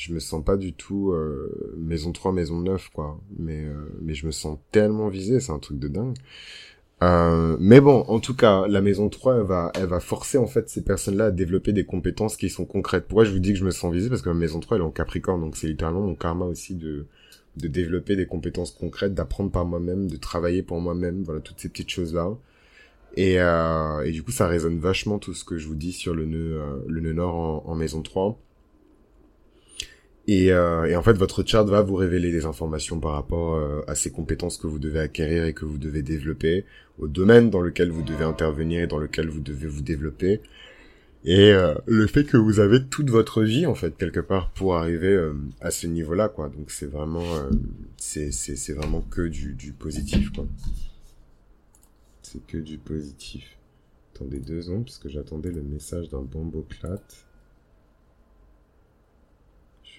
Je 0.00 0.14
me 0.14 0.18
sens 0.18 0.42
pas 0.42 0.56
du 0.56 0.72
tout 0.72 1.12
euh, 1.12 1.74
maison 1.76 2.12
3, 2.12 2.32
maison 2.32 2.58
9, 2.60 2.88
quoi. 2.88 3.20
Mais 3.38 3.66
euh, 3.66 3.74
mais 4.00 4.14
je 4.14 4.24
me 4.26 4.30
sens 4.30 4.58
tellement 4.72 5.08
visé. 5.08 5.40
C'est 5.40 5.52
un 5.52 5.58
truc 5.58 5.78
de 5.78 5.88
dingue. 5.88 6.16
Euh, 7.02 7.56
mais 7.60 7.80
bon, 7.80 8.04
en 8.08 8.18
tout 8.18 8.34
cas, 8.34 8.66
la 8.66 8.80
maison 8.80 9.10
3, 9.10 9.36
elle 9.36 9.42
va, 9.42 9.72
elle 9.74 9.86
va 9.86 10.00
forcer 10.00 10.38
en 10.38 10.46
fait 10.46 10.70
ces 10.70 10.82
personnes-là 10.82 11.26
à 11.26 11.30
développer 11.30 11.72
des 11.74 11.84
compétences 11.84 12.36
qui 12.38 12.48
sont 12.48 12.64
concrètes. 12.64 13.06
Pourquoi 13.08 13.24
je 13.24 13.32
vous 13.32 13.38
dis 13.40 13.52
que 13.52 13.58
je 13.58 13.64
me 13.64 13.70
sens 13.70 13.92
visé? 13.92 14.08
Parce 14.08 14.22
que 14.22 14.30
la 14.30 14.34
maison 14.34 14.58
3, 14.60 14.78
elle 14.78 14.82
est 14.82 14.86
en 14.86 14.90
Capricorne, 14.90 15.40
donc 15.42 15.56
c'est 15.56 15.66
littéralement 15.68 16.00
mon 16.02 16.14
karma 16.14 16.46
aussi 16.46 16.74
de, 16.74 17.06
de 17.56 17.68
développer 17.68 18.16
des 18.16 18.26
compétences 18.26 18.70
concrètes, 18.70 19.14
d'apprendre 19.14 19.50
par 19.50 19.66
moi-même, 19.66 20.08
de 20.08 20.16
travailler 20.16 20.62
pour 20.62 20.80
moi-même, 20.80 21.22
voilà, 21.24 21.40
toutes 21.40 21.60
ces 21.60 21.68
petites 21.68 21.90
choses-là. 21.90 22.30
Et, 23.16 23.40
euh, 23.40 24.02
et 24.02 24.12
du 24.12 24.22
coup, 24.22 24.30
ça 24.30 24.46
résonne 24.48 24.78
vachement 24.78 25.18
tout 25.18 25.34
ce 25.34 25.44
que 25.44 25.58
je 25.58 25.66
vous 25.68 25.74
dis 25.74 25.92
sur 25.92 26.14
le 26.14 26.26
nœud, 26.26 26.60
euh, 26.60 26.76
le 26.86 27.00
nœud 27.00 27.12
nord 27.12 27.34
en, 27.34 27.64
en 27.66 27.74
maison 27.74 28.02
3. 28.02 28.38
Et, 30.32 30.52
euh, 30.52 30.84
et, 30.84 30.94
en 30.94 31.02
fait, 31.02 31.14
votre 31.14 31.44
chart 31.44 31.66
va 31.66 31.82
vous 31.82 31.96
révéler 31.96 32.30
des 32.30 32.44
informations 32.44 33.00
par 33.00 33.14
rapport 33.14 33.56
euh, 33.56 33.82
à 33.88 33.96
ces 33.96 34.12
compétences 34.12 34.58
que 34.58 34.68
vous 34.68 34.78
devez 34.78 35.00
acquérir 35.00 35.44
et 35.44 35.54
que 35.54 35.64
vous 35.64 35.76
devez 35.76 36.02
développer, 36.02 36.64
au 37.00 37.08
domaine 37.08 37.50
dans 37.50 37.60
lequel 37.60 37.90
vous 37.90 38.04
devez 38.04 38.22
intervenir 38.22 38.80
et 38.80 38.86
dans 38.86 38.98
lequel 38.98 39.28
vous 39.28 39.40
devez 39.40 39.66
vous 39.66 39.82
développer. 39.82 40.40
Et 41.24 41.50
euh, 41.50 41.74
le 41.86 42.06
fait 42.06 42.22
que 42.22 42.36
vous 42.36 42.60
avez 42.60 42.84
toute 42.84 43.10
votre 43.10 43.42
vie, 43.42 43.66
en 43.66 43.74
fait, 43.74 43.96
quelque 43.96 44.20
part, 44.20 44.50
pour 44.50 44.76
arriver 44.76 45.08
euh, 45.08 45.34
à 45.60 45.72
ce 45.72 45.88
niveau-là, 45.88 46.28
quoi. 46.28 46.48
Donc 46.48 46.70
c'est 46.70 46.86
vraiment, 46.86 47.26
c'est, 47.96 48.30
c'est, 48.30 48.54
c'est 48.54 48.74
vraiment 48.74 49.00
que 49.00 49.22
du, 49.22 49.54
du 49.54 49.72
positif, 49.72 50.30
quoi. 50.30 50.46
C'est 52.22 52.46
que 52.46 52.58
du 52.58 52.78
positif. 52.78 53.58
Attendez 54.14 54.38
deux 54.38 54.62
secondes, 54.62 54.84
parce 54.84 54.98
que 54.98 55.08
j'attendais 55.08 55.50
le 55.50 55.62
message 55.62 56.08
d'un 56.08 56.22
bomboclate 56.22 57.26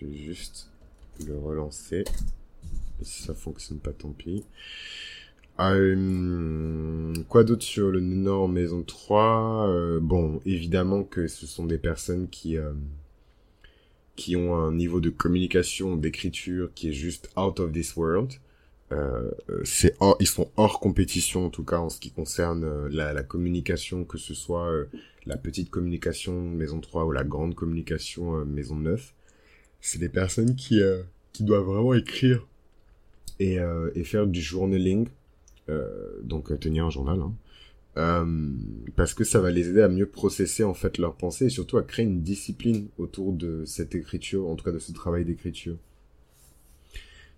juste 0.09 0.69
le 1.25 1.37
relancer. 1.37 2.03
Et 3.01 3.05
si 3.05 3.23
ça 3.23 3.33
fonctionne 3.33 3.79
pas, 3.79 3.91
tant 3.91 4.11
pis. 4.11 4.43
Euh, 5.59 7.13
quoi 7.29 7.43
d'autre 7.43 7.63
sur 7.63 7.91
le 7.91 7.99
Nord 7.99 8.49
Maison 8.49 8.83
3 8.83 9.67
euh, 9.67 9.99
Bon, 9.99 10.39
évidemment 10.45 11.03
que 11.03 11.27
ce 11.27 11.45
sont 11.45 11.65
des 11.65 11.77
personnes 11.77 12.29
qui 12.29 12.57
euh, 12.57 12.71
qui 14.15 14.35
ont 14.35 14.55
un 14.55 14.73
niveau 14.73 14.99
de 14.99 15.09
communication, 15.09 15.95
d'écriture 15.97 16.71
qui 16.73 16.89
est 16.89 16.93
juste 16.93 17.29
out 17.37 17.59
of 17.59 17.71
this 17.71 17.95
world. 17.95 18.33
c'est 19.63 19.95
ils 20.19 20.27
sont 20.27 20.49
hors 20.57 20.79
compétition 20.79 21.45
en 21.45 21.49
tout 21.49 21.63
cas 21.63 21.77
en 21.77 21.89
ce 21.89 21.99
qui 21.99 22.11
concerne 22.11 22.87
la, 22.87 23.13
la 23.13 23.23
communication, 23.23 24.03
que 24.03 24.17
ce 24.17 24.33
soit 24.33 24.69
la 25.25 25.37
petite 25.37 25.69
communication 25.69 26.41
Maison 26.41 26.81
3 26.81 27.05
ou 27.05 27.11
la 27.11 27.23
grande 27.23 27.55
communication 27.55 28.45
Maison 28.45 28.75
9 28.75 29.13
c'est 29.81 29.99
des 29.99 30.09
personnes 30.09 30.55
qui, 30.55 30.81
euh, 30.81 31.01
qui 31.33 31.43
doivent 31.43 31.65
vraiment 31.65 31.93
écrire 31.93 32.47
et, 33.39 33.59
euh, 33.59 33.89
et 33.95 34.03
faire 34.03 34.27
du 34.27 34.41
journaling, 34.41 35.07
euh, 35.69 35.87
donc 36.23 36.57
tenir 36.59 36.85
un 36.85 36.89
journal, 36.89 37.19
hein, 37.19 37.33
euh, 37.97 38.51
parce 38.95 39.13
que 39.13 39.23
ça 39.23 39.41
va 39.41 39.51
les 39.51 39.69
aider 39.69 39.81
à 39.81 39.89
mieux 39.89 40.05
processer 40.05 40.63
en 40.63 40.73
fait 40.73 40.97
leurs 40.97 41.15
pensées 41.15 41.45
et 41.47 41.49
surtout 41.49 41.77
à 41.77 41.83
créer 41.83 42.05
une 42.05 42.21
discipline 42.21 42.87
autour 42.97 43.33
de 43.33 43.65
cette 43.65 43.95
écriture, 43.95 44.47
en 44.47 44.55
tout 44.55 44.63
cas 44.63 44.71
de 44.71 44.79
ce 44.79 44.93
travail 44.93 45.25
d'écriture. 45.25 45.75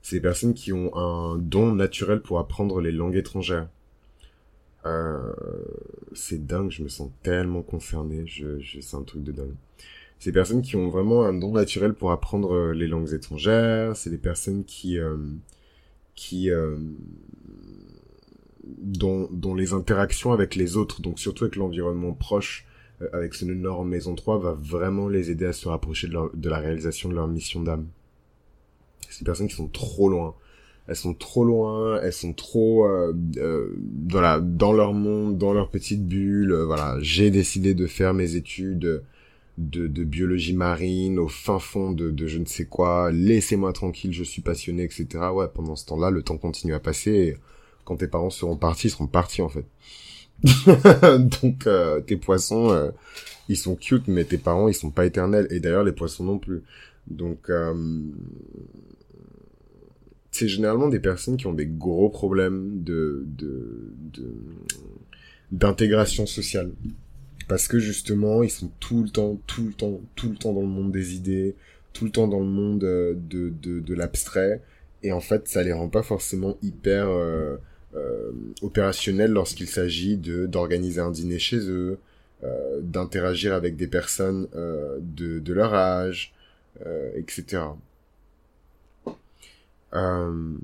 C'est 0.01 0.17
des 0.17 0.21
personnes 0.21 0.53
qui 0.53 0.73
ont 0.73 0.95
un 0.97 1.37
don 1.37 1.73
naturel 1.73 2.21
pour 2.21 2.37
apprendre 2.37 2.81
les 2.81 2.91
langues 2.91 3.15
étrangères. 3.15 3.69
Euh, 4.85 5.33
c'est 6.13 6.45
dingue, 6.45 6.69
je 6.69 6.83
me 6.83 6.89
sens 6.89 7.09
tellement 7.23 7.61
concerné, 7.61 8.27
je, 8.27 8.59
je, 8.59 8.81
c'est 8.81 8.97
un 8.97 9.03
truc 9.03 9.23
de 9.23 9.31
dingue. 9.31 9.55
C'est 10.23 10.31
des 10.31 10.35
personnes 10.35 10.61
qui 10.61 10.77
ont 10.77 10.87
vraiment 10.87 11.25
un 11.25 11.33
don 11.33 11.51
naturel 11.51 11.93
pour 11.93 12.13
apprendre 12.13 12.53
euh, 12.53 12.73
les 12.73 12.87
langues 12.87 13.11
étrangères. 13.11 13.93
C'est 13.97 14.09
des 14.09 14.17
personnes 14.17 14.63
qui 14.63 14.97
euh, 14.97 15.17
qui 16.15 16.49
euh, 16.49 16.77
dont, 18.63 19.27
dont 19.33 19.53
les 19.53 19.73
interactions 19.73 20.31
avec 20.31 20.55
les 20.55 20.77
autres, 20.77 21.01
donc 21.01 21.19
surtout 21.19 21.43
avec 21.43 21.57
l'environnement 21.57 22.13
proche, 22.13 22.65
euh, 23.01 23.09
avec 23.11 23.33
ce 23.33 23.43
nord 23.43 23.83
maison 23.83 24.15
3, 24.15 24.39
va 24.39 24.53
vraiment 24.53 25.09
les 25.09 25.29
aider 25.29 25.43
à 25.45 25.51
se 25.51 25.67
rapprocher 25.67 26.07
de, 26.07 26.13
leur, 26.13 26.33
de 26.33 26.49
la 26.49 26.59
réalisation 26.59 27.09
de 27.09 27.15
leur 27.15 27.27
mission 27.27 27.61
d'âme. 27.61 27.87
C'est 29.09 29.23
des 29.23 29.25
personnes 29.25 29.49
qui 29.49 29.55
sont 29.55 29.67
trop 29.67 30.07
loin. 30.07 30.35
Elles 30.87 30.95
sont 30.95 31.13
trop 31.13 31.43
loin, 31.43 31.99
elles 32.01 32.13
sont 32.13 32.31
trop 32.31 32.85
euh, 32.85 33.13
voilà, 34.07 34.39
dans 34.39 34.71
leur 34.71 34.93
monde, 34.93 35.37
dans 35.37 35.51
leur 35.51 35.69
petite 35.69 36.07
bulle. 36.07 36.53
voilà, 36.53 36.95
j'ai 37.01 37.29
décidé 37.29 37.73
de 37.73 37.87
faire 37.87 38.13
mes 38.13 38.35
études 38.35 39.03
de, 39.57 39.87
de, 39.87 40.03
biologie 40.03 40.53
marine 40.53 41.19
au 41.19 41.27
fin 41.27 41.59
fond 41.59 41.91
de, 41.91 42.09
de 42.09 42.27
je 42.27 42.39
ne 42.39 42.45
sais 42.45 42.65
quoi, 42.65 43.11
laissez-moi 43.11 43.71
tranquille, 43.71 44.11
je 44.11 44.23
suis 44.23 44.41
passionné, 44.41 44.83
etc. 44.83 45.07
Ouais, 45.33 45.47
pendant 45.53 45.75
ce 45.75 45.85
temps-là, 45.85 46.09
le 46.09 46.23
temps 46.23 46.37
continue 46.37 46.73
à 46.73 46.79
passer 46.79 47.11
et 47.11 47.37
quand 47.85 47.97
tes 47.97 48.07
parents 48.07 48.29
seront 48.29 48.57
partis, 48.57 48.87
ils 48.87 48.91
seront 48.91 49.07
partis 49.07 49.41
en 49.41 49.49
fait. 49.49 49.65
Donc 51.41 51.67
euh, 51.67 52.01
tes 52.01 52.17
poissons, 52.17 52.71
euh, 52.71 52.91
ils 53.49 53.57
sont 53.57 53.75
cute, 53.75 54.07
mais 54.07 54.23
tes 54.23 54.37
parents, 54.37 54.67
ils 54.67 54.73
sont 54.73 54.91
pas 54.91 55.05
éternels. 55.05 55.47
Et 55.51 55.59
d'ailleurs, 55.59 55.83
les 55.83 55.91
poissons 55.91 56.23
non 56.23 56.39
plus. 56.39 56.63
Donc 57.07 57.49
euh, 57.49 57.73
c'est 60.31 60.47
généralement 60.47 60.87
des 60.87 60.99
personnes 60.99 61.37
qui 61.37 61.47
ont 61.47 61.53
des 61.53 61.67
gros 61.67 62.09
problèmes 62.09 62.83
de 62.83 63.27
d'intégration 65.51 66.25
sociale 66.25 66.71
parce 67.47 67.67
que 67.67 67.79
justement 67.79 68.43
ils 68.43 68.49
sont 68.49 68.71
tout 68.79 69.03
le 69.03 69.09
temps 69.09 69.39
tout 69.47 69.65
le 69.65 69.73
temps 69.73 70.01
tout 70.15 70.29
le 70.29 70.35
temps 70.35 70.53
dans 70.53 70.61
le 70.61 70.67
monde 70.67 70.91
des 70.91 71.15
idées 71.15 71.55
tout 71.93 72.05
le 72.05 72.11
temps 72.11 72.27
dans 72.27 72.39
le 72.39 72.45
monde 72.45 72.83
euh, 72.83 73.13
de 73.15 73.51
de, 73.61 73.79
de 73.79 73.93
l'abstrait 73.93 74.61
et 75.03 75.11
en 75.11 75.19
fait 75.19 75.47
ça 75.47 75.63
les 75.63 75.73
rend 75.73 75.89
pas 75.89 76.03
forcément 76.03 76.57
hyper 76.61 77.09
euh, 77.09 77.57
euh, 77.95 78.31
opérationnels 78.61 79.31
lorsqu'il 79.31 79.67
s'agit 79.67 80.17
de 80.17 80.45
d'organiser 80.45 81.01
un 81.01 81.11
dîner 81.11 81.39
chez 81.39 81.59
eux 81.69 81.97
euh, 82.43 82.79
d'interagir 82.81 83.53
avec 83.53 83.75
des 83.75 83.87
personnes 83.87 84.47
euh, 84.55 84.97
de 85.01 85.39
de 85.39 85.53
leur 85.53 85.73
âge 85.73 86.33
etc 87.15 87.61
euh, 89.95 90.55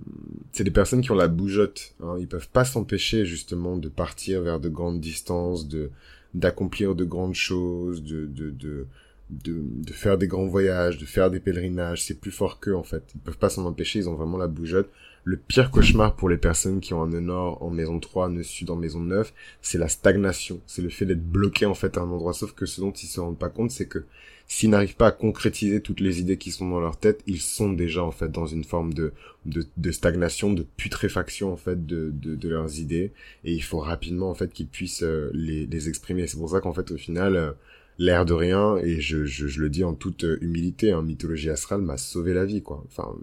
c'est 0.52 0.63
des 0.63 0.72
personnes 0.72 1.02
qui 1.02 1.12
ont 1.12 1.15
la 1.15 1.28
bougeotte. 1.28 1.94
Hein. 2.02 2.18
Ils 2.20 2.28
peuvent 2.28 2.50
pas 2.50 2.65
s'empêcher 2.65 3.26
justement 3.26 3.78
de 3.78 3.89
partir 3.89 4.42
vers 4.42 4.60
de 4.60 4.70
grandes 4.70 5.00
distances, 5.00 5.68
de 5.68 5.92
d'accomplir 6.34 6.96
de 6.96 7.06
grandes 7.06 7.36
choses, 7.36 8.04
de 8.04 8.26
de, 8.26 8.52
de 8.52 8.88
de 9.30 9.94
faire 9.94 10.18
des 10.18 10.28
grands 10.28 10.48
voyages, 10.48 10.98
de 10.98 11.06
faire 11.06 11.30
des 11.30 11.39
pèlerinages. 11.39 12.04
C'est 12.04 12.20
plus 12.20 12.32
fort 12.32 12.60
qu'eux 12.60 12.76
en 12.76 12.84
fait. 12.84 13.04
Ils 13.15 13.22
peuvent 13.22 13.38
pas 13.38 13.50
s'en 13.50 13.65
empêcher. 13.65 14.00
Ils 14.00 14.10
ont 14.10 14.15
vraiment 14.15 14.38
la 14.38 14.48
bougeotte. 14.48 14.89
Le 15.24 15.38
pire 15.38 15.72
cauchemar 15.72 16.16
pour 16.16 16.30
les 16.30 16.38
personnes 16.38 16.80
qui 16.80 16.94
ont 16.94 17.04
un 17.04 17.22
nord 17.22 17.62
en 17.62 17.70
maison 17.70 18.00
3, 18.00 18.28
un 18.28 18.30
nœud 18.30 18.44
sud 18.44 18.70
en 18.70 18.76
maison 18.76 19.00
9, 19.00 19.34
c'est 19.62 19.78
la 19.78 19.90
stagnation. 19.90 20.62
C'est 20.66 20.82
le 20.82 20.90
fait 20.90 21.06
d'être 21.06 21.24
bloqué 21.24 21.66
en 21.66 21.74
fait 21.74 21.98
à 21.98 22.02
un 22.02 22.10
endroit. 22.10 22.34
Sauf 22.34 22.54
que 22.54 22.66
ce 22.66 22.82
dont 22.82 22.92
ils 22.92 23.08
se 23.08 23.20
rendent 23.20 23.38
pas 23.38 23.50
compte, 23.50 23.72
c'est 23.72 23.88
que 23.88 24.06
s'ils 24.48 24.72
n'arrivent 24.72 24.96
pas 24.96 25.08
à 25.08 25.12
concrétiser 25.12 25.82
toutes 25.82 26.00
les 26.00 26.20
idées 26.20 26.38
qui 26.38 26.52
sont 26.52 26.68
dans 26.68 26.80
leur 26.80 26.98
tête, 26.98 27.22
ils 27.28 27.40
sont 27.40 27.72
déjà 27.72 28.04
en 28.04 28.12
fait 28.12 28.32
dans 28.32 28.48
une 28.48 28.64
forme 28.64 28.94
de 28.94 29.14
de, 29.46 29.66
de 29.78 29.92
stagnation, 29.92 30.52
de 30.54 30.64
putréfaction 30.64 31.54
en 31.54 31.56
fait 31.58 31.86
de, 31.86 32.12
de, 32.14 32.36
de 32.36 32.50
leurs 32.50 32.80
idées, 32.80 33.12
et 33.44 33.54
il 33.54 33.64
faut 33.64 33.80
rapidement 33.80 34.30
en 34.30 34.36
fait 34.36 34.52
qu'ils 34.52 34.68
puissent 34.68 35.04
euh, 35.04 35.30
les, 35.34 35.66
les 35.66 35.90
exprimer. 35.90 36.28
C'est 36.28 36.38
pour 36.38 36.50
ça 36.50 36.62
qu'en 36.62 36.74
fait 36.74 36.92
au 36.92 36.98
final, 36.98 37.36
euh, 37.36 37.52
l'air 38.00 38.26
de 38.26 38.34
rien, 38.34 38.78
et 38.78 39.00
je, 39.00 39.26
je, 39.26 39.48
je, 39.48 39.62
le 39.62 39.70
dis 39.70 39.84
en 39.84 39.94
toute 39.94 40.24
euh, 40.24 40.38
humilité, 40.42 40.92
hein, 40.92 41.02
mythologie 41.02 41.50
astrale 41.50 41.82
m'a 41.82 41.98
sauvé 41.98 42.34
la 42.34 42.46
vie 42.46 42.62
quoi. 42.62 42.84
Enfin, 42.88 43.16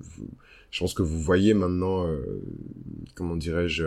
je 0.71 0.81
pense 0.81 0.95
que 0.95 1.03
vous 1.03 1.21
voyez 1.21 1.55
maintenant, 1.55 2.07
comment 3.15 3.37
dirais-je 3.37 3.85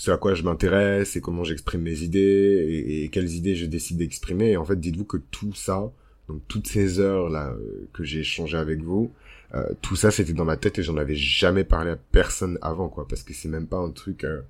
ce 0.00 0.10
à 0.10 0.16
quoi 0.16 0.32
je 0.32 0.42
m'intéresse 0.42 1.16
et 1.16 1.20
comment 1.20 1.44
j'exprime 1.44 1.82
mes 1.82 2.00
idées 2.00 3.02
et, 3.02 3.10
quelles 3.10 3.34
idées 3.34 3.54
je 3.54 3.66
décide 3.66 3.98
d'exprimer. 3.98 4.52
Et 4.52 4.56
en 4.56 4.64
fait, 4.64 4.80
dites-vous 4.80 5.04
que 5.04 5.18
tout 5.18 5.52
ça, 5.52 5.92
donc 6.26 6.40
toutes 6.48 6.68
ces 6.68 7.00
heures 7.00 7.28
là 7.28 7.50
euh, 7.50 7.86
que 7.92 8.02
j'ai 8.02 8.20
échangé 8.20 8.56
avec 8.56 8.80
vous, 8.80 9.12
euh, 9.54 9.62
tout 9.82 9.96
ça 9.96 10.10
c'était 10.10 10.32
dans 10.32 10.46
ma 10.46 10.56
tête 10.56 10.78
et 10.78 10.82
j'en 10.82 10.96
avais 10.96 11.16
jamais 11.16 11.64
parlé 11.64 11.90
à 11.90 11.96
personne 11.96 12.58
avant 12.62 12.88
quoi, 12.88 13.06
parce 13.06 13.22
que 13.22 13.34
c'est 13.34 13.50
même 13.50 13.66
pas 13.66 13.76
un 13.76 13.90
truc 13.90 14.24
euh, 14.24 14.40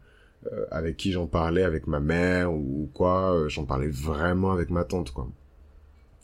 avec 0.70 0.96
qui 0.96 1.11
j'en 1.11 1.26
parlais 1.26 1.64
avec 1.64 1.88
ma 1.88 1.98
mère 1.98 2.54
ou 2.54 2.88
quoi, 2.94 3.48
j'en 3.48 3.64
parlais 3.64 3.88
vraiment 3.88 4.52
avec 4.52 4.70
ma 4.70 4.85
tante 4.85 5.11
quoi, 5.11 5.28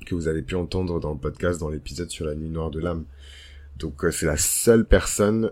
que 0.06 0.14
vous 0.14 0.28
avez 0.28 0.42
pu 0.42 0.54
entendre 0.54 1.00
dans 1.00 1.12
le 1.12 1.18
podcast 1.18 1.58
dans 1.58 1.68
l'épisode 1.68 2.10
sur 2.10 2.26
la 2.26 2.36
nuit 2.36 2.50
noire 2.50 2.70
de 2.70 2.78
l'âme. 2.78 3.04
Donc 3.78 4.04
c'est 4.10 4.26
la 4.26 4.36
seule 4.38 4.86
personne 4.86 5.50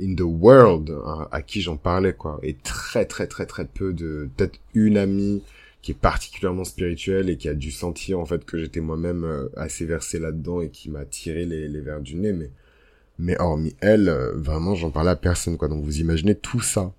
in 0.00 0.14
the 0.14 0.20
world 0.22 0.90
hein, 0.90 1.28
à 1.32 1.42
qui 1.42 1.62
j'en 1.62 1.76
parlais 1.76 2.12
quoi, 2.12 2.38
et 2.42 2.54
très 2.54 3.04
très 3.06 3.26
très 3.26 3.46
très 3.46 3.64
peu 3.64 3.92
de 3.92 4.28
peut-être 4.36 4.60
une 4.74 4.96
amie 4.96 5.42
qui 5.84 5.92
est 5.92 5.94
particulièrement 5.94 6.64
spirituel 6.64 7.28
et 7.28 7.36
qui 7.36 7.46
a 7.46 7.54
dû 7.54 7.70
sentir 7.70 8.18
en 8.18 8.24
fait 8.24 8.46
que 8.46 8.56
j'étais 8.56 8.80
moi-même 8.80 9.24
euh, 9.24 9.48
assez 9.54 9.84
versé 9.84 10.18
là-dedans 10.18 10.62
et 10.62 10.70
qui 10.70 10.90
m'a 10.90 11.04
tiré 11.04 11.44
les, 11.44 11.68
les 11.68 11.80
verres 11.80 12.00
du 12.00 12.16
nez. 12.16 12.32
Mais 12.32 12.50
mais 13.18 13.36
hormis 13.38 13.76
elle 13.80 14.08
euh, 14.08 14.32
vraiment 14.34 14.74
j'en 14.74 14.90
parlais 14.90 15.10
à 15.10 15.16
personne 15.16 15.58
quoi. 15.58 15.68
Donc 15.68 15.84
vous 15.84 16.00
imaginez 16.00 16.34
tout 16.34 16.62
ça 16.62 16.94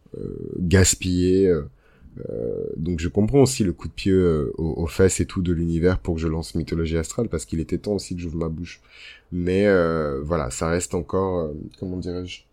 euh, 2.29 2.65
donc 2.77 2.99
je 2.99 3.09
comprends 3.09 3.41
aussi 3.41 3.63
le 3.63 3.73
coup 3.73 3.87
de 3.87 3.93
pied 3.93 4.13
aux, 4.13 4.87
fesses 4.87 5.19
et 5.19 5.25
tout 5.25 5.41
de 5.41 5.51
l'univers 5.51 5.99
pour 5.99 6.15
que 6.15 6.21
je 6.21 6.27
lance 6.27 6.55
mythologie 6.55 6.97
astrale 6.97 7.27
parce 7.27 7.45
qu'il 7.45 7.59
était 7.59 7.77
temps 7.77 7.93
aussi 7.93 8.15
que 8.15 8.21
j'ouvre 8.21 8.37
ma 8.37 8.49
bouche 8.49 8.81
mais 9.31 9.65
voilà 10.21 10.49
ça 10.49 10.69
reste 10.69 10.95
encore 10.95 11.51
comment 11.79 11.97
dirais-je 11.97 12.43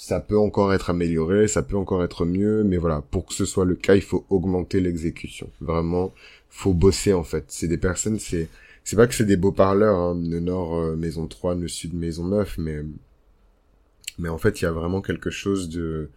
ça 0.00 0.18
peut 0.18 0.38
encore 0.38 0.72
être 0.72 0.88
amélioré, 0.88 1.46
ça 1.46 1.62
peut 1.62 1.76
encore 1.76 2.02
être 2.02 2.24
mieux, 2.24 2.64
mais 2.64 2.78
voilà, 2.78 3.02
pour 3.10 3.26
que 3.26 3.34
ce 3.34 3.44
soit 3.44 3.66
le 3.66 3.74
cas, 3.74 3.96
il 3.96 4.00
faut 4.02 4.24
augmenter 4.30 4.80
l'exécution. 4.80 5.50
Vraiment, 5.60 6.14
faut 6.48 6.72
bosser 6.72 7.12
en 7.12 7.22
fait. 7.22 7.44
C'est 7.48 7.68
des 7.68 7.76
personnes, 7.76 8.18
c'est 8.18 8.48
c'est 8.82 8.96
pas 8.96 9.06
que 9.06 9.14
c'est 9.14 9.26
des 9.26 9.36
beaux 9.36 9.52
parleurs, 9.52 9.98
hein, 9.98 10.18
le 10.18 10.40
nord 10.40 10.74
euh, 10.74 10.96
maison 10.96 11.26
3, 11.26 11.54
le 11.54 11.68
sud 11.68 11.92
maison 11.94 12.24
9, 12.24 12.56
mais 12.58 12.82
mais 14.18 14.30
en 14.30 14.38
fait, 14.38 14.62
il 14.62 14.64
y 14.64 14.68
a 14.68 14.72
vraiment 14.72 15.02
quelque 15.02 15.28
chose 15.30 15.68
de 15.68 16.08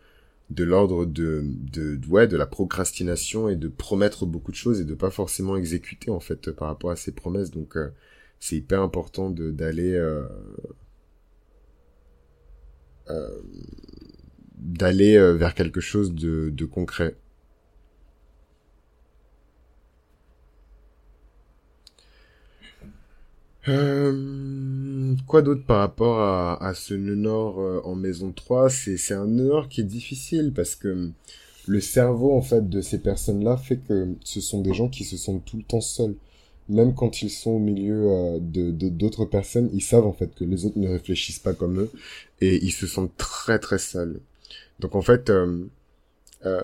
de 0.49 0.63
l'ordre 0.63 1.06
de, 1.06 1.43
de 1.45 1.99
ouais 2.10 2.27
de 2.27 2.38
la 2.38 2.45
procrastination 2.45 3.49
et 3.49 3.56
de 3.56 3.67
promettre 3.67 4.25
beaucoup 4.25 4.51
de 4.51 4.56
choses 4.58 4.82
et 4.82 4.86
de 4.86 4.93
pas 4.93 5.10
forcément 5.12 5.58
exécuter 5.58 6.12
en 6.12 6.19
fait 6.19 6.51
par 6.51 6.67
rapport 6.67 6.91
à 6.91 6.95
ces 6.95 7.12
promesses 7.12 7.51
donc 7.51 7.77
euh, 7.77 7.89
c'est 8.39 8.58
hyper 8.58 8.82
important 8.82 9.29
de 9.29 9.51
d'aller 9.51 9.93
euh, 9.93 10.23
euh, 13.10 13.41
d'aller 14.58 15.15
euh, 15.17 15.34
vers 15.34 15.53
quelque 15.53 15.82
chose 15.82 16.13
de, 16.13 16.49
de 16.51 16.65
concret. 16.65 17.15
Euh, 23.67 24.12
quoi 25.34 25.41
d'autre 25.41 25.65
par 25.65 25.80
rapport 25.80 26.19
à, 26.22 26.74
ce 26.76 26.93
nœud 26.93 27.15
nord 27.15 27.58
en 27.88 27.96
maison 27.96 28.32
3 28.32 28.69
C'est 28.69 29.15
un 29.15 29.26
nœud 29.26 29.48
nord 29.48 29.67
qui 29.67 29.82
est 29.82 29.84
difficile 29.84 30.54
parce 30.56 30.76
que 30.76 31.10
le 31.65 31.82
cerveau 31.82 32.36
en 32.36 32.43
fait 32.43 32.69
de 32.69 32.82
ces 32.82 33.00
personnes-là 33.00 33.58
fait 33.58 33.78
que 33.78 34.10
ce 34.24 34.41
sont 34.41 34.62
des 34.62 34.76
gens 34.76 34.89
qui 34.89 35.04
se 35.04 35.17
sentent 35.17 35.43
tout 35.43 35.58
le 35.58 35.63
temps 35.63 35.82
seuls. 35.82 36.13
Même 36.69 36.93
quand 36.93 37.24
ils 37.24 37.32
sont 37.32 37.50
au 37.50 37.60
milieu 37.60 38.38
de 38.41 38.69
d'autres 38.89 39.26
personnes, 39.26 39.72
ils 39.74 39.82
savent 39.82 40.06
en 40.06 40.13
fait 40.13 40.36
que 40.36 40.43
les 40.43 40.67
autres 40.67 40.78
ne 40.78 40.88
réfléchissent 40.88 41.39
pas 41.39 41.54
comme 41.54 41.80
eux 41.80 41.91
et 42.39 42.63
ils 42.63 42.72
se 42.72 42.86
sentent 42.86 43.17
très 43.17 43.58
très 43.58 43.80
seuls. 43.80 44.19
Donc 44.80 44.93
en 44.93 45.02
fait, 45.02 45.32
euh, 45.32 45.65
euh, 46.45 46.62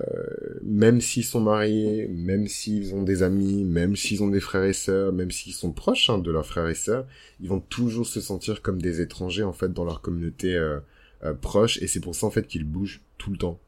même 0.61 0.99
s'ils 0.99 1.23
sont 1.23 1.39
mariés, 1.39 2.07
même 2.07 2.47
s'ils 2.47 2.93
ont 2.93 3.03
des 3.03 3.23
amis, 3.23 3.63
même 3.63 3.95
s'ils 3.95 4.21
ont 4.23 4.27
des 4.27 4.41
frères 4.41 4.63
et 4.63 4.73
sœurs, 4.73 5.13
même 5.13 5.31
s'ils 5.31 5.53
sont 5.53 5.71
proches 5.71 6.09
hein, 6.09 6.17
de 6.17 6.31
leurs 6.31 6.45
frères 6.45 6.67
et 6.67 6.75
sœurs, 6.75 7.07
ils 7.39 7.47
vont 7.47 7.61
toujours 7.61 8.05
se 8.05 8.19
sentir 8.19 8.61
comme 8.61 8.81
des 8.81 9.01
étrangers 9.01 9.43
en 9.43 9.53
fait 9.53 9.71
dans 9.71 9.85
leur 9.85 10.01
communauté 10.01 10.55
euh, 10.55 10.79
euh 11.23 11.33
proche 11.33 11.81
et 11.81 11.87
c'est 11.87 11.99
pour 12.01 12.15
ça 12.15 12.27
en 12.27 12.31
fait 12.31 12.47
qu'ils 12.47 12.65
bougent 12.65 13.01
tout 13.17 13.31
le 13.31 13.37
temps. 13.37 13.59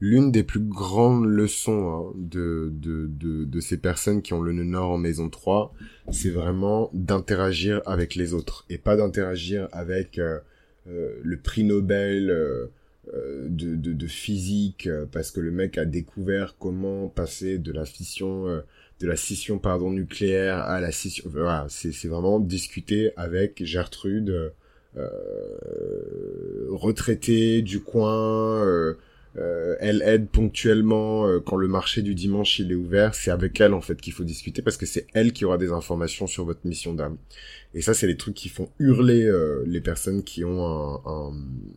L'une 0.00 0.32
des 0.32 0.42
plus 0.42 0.60
grandes 0.60 1.26
leçons 1.26 1.90
hein, 1.90 2.12
de, 2.16 2.72
de, 2.72 3.06
de, 3.06 3.44
de, 3.44 3.60
ces 3.60 3.76
personnes 3.76 4.22
qui 4.22 4.32
ont 4.32 4.40
le 4.40 4.52
nœud 4.52 4.64
nord 4.64 4.92
en 4.92 4.98
maison 4.98 5.28
3, 5.28 5.74
c'est 6.10 6.30
vraiment 6.30 6.90
d'interagir 6.94 7.82
avec 7.84 8.14
les 8.14 8.32
autres 8.32 8.64
et 8.70 8.78
pas 8.78 8.96
d'interagir 8.96 9.68
avec 9.72 10.18
euh, 10.18 10.38
euh, 10.88 11.20
le 11.22 11.36
prix 11.36 11.64
Nobel 11.64 12.30
euh, 12.30 12.66
de, 13.48 13.76
de, 13.76 13.92
de, 13.92 14.06
physique 14.06 14.88
parce 15.12 15.30
que 15.30 15.40
le 15.40 15.50
mec 15.50 15.76
a 15.78 15.84
découvert 15.84 16.56
comment 16.58 17.08
passer 17.08 17.58
de 17.58 17.72
la 17.72 17.84
fission 17.84 18.44
de 18.44 19.06
la 19.06 19.16
scission 19.16 19.58
pardon 19.58 19.90
nucléaire 19.90 20.58
à 20.58 20.80
la 20.80 20.92
scission 20.92 21.24
voilà 21.28 21.66
c'est 21.70 21.92
c'est 21.92 22.06
vraiment 22.08 22.38
discuter 22.38 23.12
avec 23.16 23.64
Gertrude 23.64 24.52
retraitée 26.68 27.62
du 27.62 27.80
coin 27.80 28.94
euh, 29.38 29.76
elle 29.78 30.02
aide 30.02 30.28
ponctuellement 30.28 31.26
euh, 31.26 31.38
quand 31.38 31.56
le 31.56 31.68
marché 31.68 32.02
du 32.02 32.14
dimanche 32.14 32.58
il 32.58 32.72
est 32.72 32.74
ouvert. 32.74 33.14
C'est 33.14 33.30
avec 33.30 33.60
elle 33.60 33.74
en 33.74 33.80
fait 33.80 34.00
qu'il 34.00 34.12
faut 34.12 34.24
discuter 34.24 34.62
parce 34.62 34.76
que 34.76 34.86
c'est 34.86 35.06
elle 35.14 35.32
qui 35.32 35.44
aura 35.44 35.58
des 35.58 35.70
informations 35.70 36.26
sur 36.26 36.44
votre 36.44 36.60
mission 36.64 36.94
d'âme. 36.94 37.16
Et 37.74 37.82
ça, 37.82 37.94
c'est 37.94 38.08
les 38.08 38.16
trucs 38.16 38.34
qui 38.34 38.48
font 38.48 38.68
hurler 38.80 39.24
euh, 39.24 39.62
les 39.66 39.80
personnes 39.80 40.24
qui 40.24 40.44
ont 40.44 40.66
un, 40.66 41.32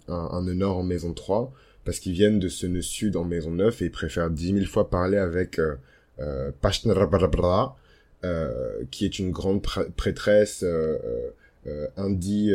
un, 0.07 0.13
un, 0.13 0.41
nœud 0.41 0.67
en 0.67 0.83
maison 0.83 1.13
3 1.13 1.53
parce 1.85 1.99
qu'ils 1.99 2.13
viennent 2.13 2.39
de 2.39 2.47
ce 2.47 2.65
nœud 2.65 2.81
sud 2.81 3.15
en 3.15 3.23
maison 3.23 3.51
9 3.51 3.81
et 3.81 3.85
ils 3.85 3.91
préfèrent 3.91 4.31
dix 4.31 4.53
mille 4.53 4.67
fois 4.67 4.89
parler 4.89 5.17
avec 5.17 5.59
euh, 5.59 5.75
euh, 8.25 8.83
qui 8.89 9.03
est 9.03 9.19
une 9.19 9.31
grande 9.31 9.61
prêtresse 9.61 10.63
euh, 10.63 11.87
indie, 11.97 12.53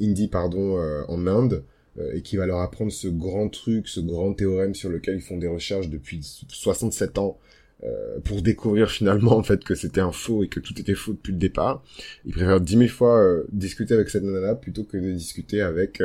indie 0.00 0.28
pardon, 0.28 0.78
en 1.06 1.26
Inde, 1.26 1.54
euh, 1.54 1.71
et 2.14 2.22
qui 2.22 2.36
va 2.36 2.46
leur 2.46 2.60
apprendre 2.60 2.90
ce 2.90 3.08
grand 3.08 3.48
truc, 3.48 3.88
ce 3.88 4.00
grand 4.00 4.32
théorème 4.32 4.74
sur 4.74 4.88
lequel 4.88 5.16
ils 5.16 5.22
font 5.22 5.36
des 5.36 5.48
recherches 5.48 5.88
depuis 5.88 6.20
67 6.48 7.18
ans 7.18 7.38
euh, 7.84 8.20
pour 8.20 8.42
découvrir 8.42 8.88
finalement 8.90 9.36
en 9.36 9.42
fait 9.42 9.64
que 9.64 9.74
c'était 9.74 10.00
un 10.00 10.12
faux 10.12 10.44
et 10.44 10.48
que 10.48 10.60
tout 10.60 10.80
était 10.80 10.94
faux 10.94 11.14
depuis 11.14 11.32
le 11.32 11.38
départ. 11.38 11.82
Ils 12.24 12.32
préfèrent 12.32 12.60
dix 12.60 12.76
mille 12.76 12.88
fois 12.88 13.20
euh, 13.20 13.44
discuter 13.50 13.94
avec 13.94 14.08
cette 14.08 14.22
nana 14.22 14.54
plutôt 14.54 14.84
que 14.84 14.96
de 14.96 15.10
discuter 15.12 15.62
avec 15.62 16.00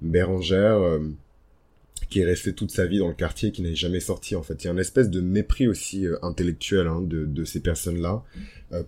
Bérangère 0.00 0.80
qui 2.08 2.20
est 2.20 2.24
restée 2.24 2.54
toute 2.54 2.70
sa 2.70 2.86
vie 2.86 2.98
dans 2.98 3.08
le 3.08 3.14
quartier 3.14 3.50
et 3.50 3.52
qui 3.52 3.60
n'est 3.60 3.74
jamais 3.74 4.00
sorti 4.00 4.36
en 4.36 4.42
fait. 4.42 4.64
Il 4.64 4.68
y 4.68 4.70
a 4.70 4.72
une 4.72 4.78
espèce 4.78 5.10
de 5.10 5.20
mépris 5.20 5.68
aussi 5.68 6.06
intellectuel 6.22 6.86
hein, 6.86 7.02
de, 7.02 7.26
de, 7.26 7.44
ces 7.44 7.60
personnes-là 7.60 8.24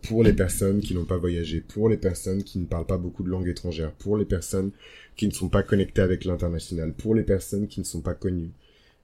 pour 0.03 0.25
les 0.25 0.33
personnes 0.33 0.81
qui 0.81 0.95
n'ont 0.95 1.05
pas 1.05 1.19
voyagé, 1.19 1.61
pour 1.61 1.91
les 1.91 1.99
personnes 1.99 2.43
qui 2.43 2.59
ne 2.59 2.65
parlent 2.65 2.87
pas 2.87 2.97
beaucoup 2.97 3.23
de 3.23 3.29
langues 3.29 3.49
étrangères, 3.49 3.93
pour 3.93 4.17
les 4.17 4.25
personnes 4.25 4.71
qui 5.21 5.29
ne 5.29 5.33
sont 5.33 5.51
pas 5.51 5.63
connectés 5.63 6.01
avec 6.01 6.25
l'international, 6.25 6.95
pour 6.95 7.15
les 7.15 7.25
personnes 7.25 7.69
qui 7.69 7.79
ne 7.81 7.85
sont 7.85 8.01
pas 8.01 8.15
connues. 8.15 8.53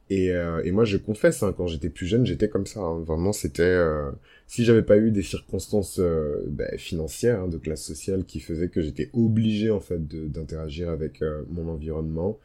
Et, 0.08 0.30
euh, 0.30 0.62
et 0.64 0.72
moi, 0.72 0.86
je 0.86 0.96
confesse, 0.96 1.42
hein, 1.42 1.52
quand 1.54 1.66
j'étais 1.66 1.90
plus 1.90 2.06
jeune, 2.06 2.24
j'étais 2.24 2.48
comme 2.48 2.64
ça. 2.64 2.80
Hein. 2.80 3.00
Vraiment, 3.00 3.34
c'était 3.34 3.62
euh, 3.64 4.10
si 4.46 4.64
j'avais 4.64 4.80
pas 4.80 4.96
eu 4.96 5.10
des 5.10 5.22
circonstances 5.22 5.98
euh, 5.98 6.42
ben, 6.46 6.70
financières 6.78 7.42
hein, 7.42 7.48
de 7.48 7.58
classe 7.58 7.82
sociale 7.82 8.24
qui 8.24 8.40
faisaient 8.40 8.70
que 8.70 8.80
j'étais 8.80 9.10
obligé 9.12 9.68
en 9.68 9.80
fait 9.80 10.08
d'interagir 10.08 10.88
avec 10.88 11.22
mon 11.50 11.68
environnement, 11.68 12.38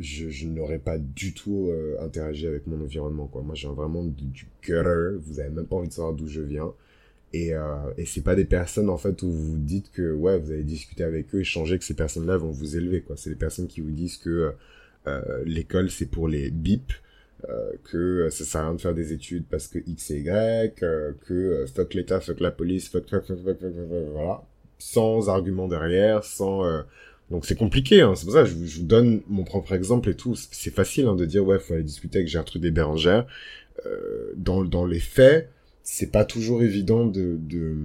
je, 0.00 0.48
n'aurais 0.48 0.80
pas 0.80 0.98
du 0.98 1.32
tout 1.32 1.70
interagi 2.00 2.48
avec 2.48 2.66
mon 2.66 2.80
environnement. 2.82 3.28
Quoi. 3.28 3.42
Moi, 3.42 3.54
j'ai 3.54 3.68
vraiment 3.68 4.02
du, 4.02 4.24
du. 4.24 4.48
Vous 4.66 5.38
avez 5.38 5.50
même 5.50 5.66
pas 5.66 5.76
envie 5.76 5.88
de 5.88 5.92
savoir 5.92 6.12
d'où 6.12 6.26
je 6.26 6.40
viens. 6.40 6.72
Et, 7.36 7.52
euh, 7.52 7.62
et 7.98 8.06
c'est 8.06 8.22
pas 8.22 8.36
des 8.36 8.44
personnes 8.44 8.88
en 8.88 8.96
fait 8.96 9.22
où 9.22 9.30
vous 9.30 9.56
dites 9.56 9.90
que 9.90 10.12
ouais 10.12 10.38
vous 10.38 10.52
allez 10.52 10.62
discuter 10.62 11.02
avec 11.02 11.34
eux, 11.34 11.40
échanger 11.40 11.78
que 11.78 11.84
ces 11.84 11.94
personnes-là 11.94 12.36
vont 12.36 12.52
vous 12.52 12.76
élever 12.76 13.00
quoi. 13.02 13.16
C'est 13.16 13.30
des 13.30 13.36
personnes 13.46 13.66
qui 13.66 13.80
vous 13.80 13.90
disent 13.90 14.18
que 14.18 14.52
euh, 15.08 15.42
l'école 15.44 15.90
c'est 15.90 16.06
pour 16.06 16.28
les 16.28 16.50
bips, 16.50 16.92
euh, 17.48 17.72
que 17.90 18.28
ça 18.30 18.44
sert 18.44 18.60
à 18.60 18.64
rien 18.66 18.74
de 18.76 18.80
faire 18.80 18.94
des 18.94 19.12
études 19.12 19.44
parce 19.50 19.66
que 19.66 19.80
X 19.84 20.12
et 20.12 20.18
Y, 20.20 20.82
euh, 20.84 21.12
que 21.26 21.34
euh, 21.34 21.66
fuck 21.66 21.94
l'État, 21.94 22.20
fuck 22.20 22.38
la 22.38 22.52
police, 22.52 22.88
fuck, 22.88 23.08
fuck, 23.10 23.24
fuck, 23.26 23.38
fuck, 23.44 23.58
fuck, 23.60 23.72
fuck, 23.74 24.12
voilà, 24.12 24.42
sans 24.78 25.28
argument 25.28 25.66
derrière, 25.66 26.22
sans 26.22 26.64
euh, 26.64 26.82
donc 27.30 27.46
c'est 27.46 27.56
compliqué, 27.56 28.02
hein. 28.02 28.14
c'est 28.14 28.26
pour 28.26 28.34
ça 28.34 28.42
que 28.44 28.50
je, 28.50 28.54
vous- 28.54 28.82
donne 28.86 29.22
mon 29.28 29.44
propre 29.44 29.72
exemple 29.72 30.08
et 30.10 30.14
tout. 30.14 30.36
C'est 30.36 30.70
facile 30.74 31.06
hein, 31.06 31.16
de 31.16 31.24
dire 31.24 31.44
ouais, 31.44 31.58
faut 31.58 31.74
aller 31.74 31.82
discuter 31.82 32.18
avec 32.18 32.28
Gertrude 32.28 32.62
des 32.62 32.70
Bérangères. 32.70 33.26
Euh, 33.86 34.32
dans 34.36 34.62
dans 34.64 34.86
les 34.86 35.00
faits, 35.00 35.50
c'est 35.84 36.10
pas 36.10 36.24
toujours 36.24 36.62
évident 36.62 37.06
de, 37.06 37.38
de... 37.40 37.76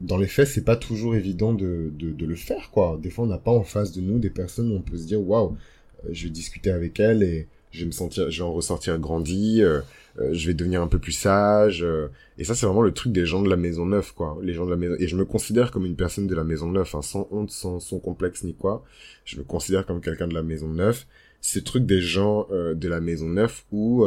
dans 0.00 0.16
les 0.16 0.26
faits, 0.26 0.48
c'est 0.48 0.64
pas 0.64 0.76
toujours 0.76 1.14
évident 1.14 1.52
de, 1.52 1.92
de, 1.96 2.10
de 2.10 2.26
le 2.26 2.34
faire 2.34 2.70
quoi. 2.72 2.98
Des 3.00 3.10
fois, 3.10 3.24
on 3.24 3.28
n'a 3.28 3.38
pas 3.38 3.52
en 3.52 3.62
face 3.64 3.92
de 3.92 4.00
nous 4.00 4.18
des 4.18 4.30
personnes 4.30 4.72
où 4.72 4.76
on 4.76 4.82
peut 4.82 4.96
se 4.96 5.06
dire 5.06 5.20
waouh, 5.20 5.56
euh, 6.04 6.08
je 6.10 6.24
vais 6.24 6.30
discuter 6.30 6.70
avec 6.72 6.98
elle 6.98 7.22
et 7.22 7.46
je 7.70 7.80
vais 7.80 7.86
me 7.86 7.92
sentir, 7.92 8.30
je 8.30 8.42
vais 8.42 8.48
en 8.48 8.52
ressortir 8.52 8.98
grandi. 8.98 9.62
euh, 9.62 9.80
euh, 10.18 10.28
je 10.34 10.46
vais 10.46 10.52
devenir 10.54 10.82
un 10.82 10.88
peu 10.88 10.98
plus 10.98 11.12
sage. 11.12 11.82
euh, 11.82 12.08
et 12.36 12.44
ça, 12.44 12.54
c'est 12.54 12.66
vraiment 12.66 12.82
le 12.82 12.92
truc 12.92 13.12
des 13.12 13.24
gens 13.24 13.40
de 13.42 13.48
la 13.48 13.56
maison 13.56 13.86
neuve, 13.86 14.12
quoi. 14.14 14.38
Les 14.42 14.52
gens 14.52 14.66
de 14.66 14.70
la 14.70 14.76
maison. 14.76 14.94
Et 14.98 15.08
je 15.08 15.16
me 15.16 15.24
considère 15.24 15.70
comme 15.70 15.86
une 15.86 15.96
personne 15.96 16.26
de 16.26 16.34
la 16.34 16.44
maison 16.44 16.70
neuve, 16.70 16.90
hein, 16.94 17.00
sans 17.00 17.26
honte, 17.30 17.50
sans, 17.50 17.80
sans 17.80 17.98
complexe 17.98 18.44
ni 18.44 18.52
quoi. 18.54 18.84
Je 19.24 19.38
me 19.38 19.42
considère 19.42 19.86
comme 19.86 20.02
quelqu'un 20.02 20.28
de 20.28 20.34
la 20.34 20.42
maison 20.42 20.68
neuve. 20.68 21.04
Ce 21.40 21.58
truc 21.58 21.86
des 21.86 22.00
gens 22.02 22.46
euh, 22.50 22.74
de 22.74 22.88
la 22.88 23.00
maison 23.00 23.26
neuve 23.26 23.62
où 23.72 24.04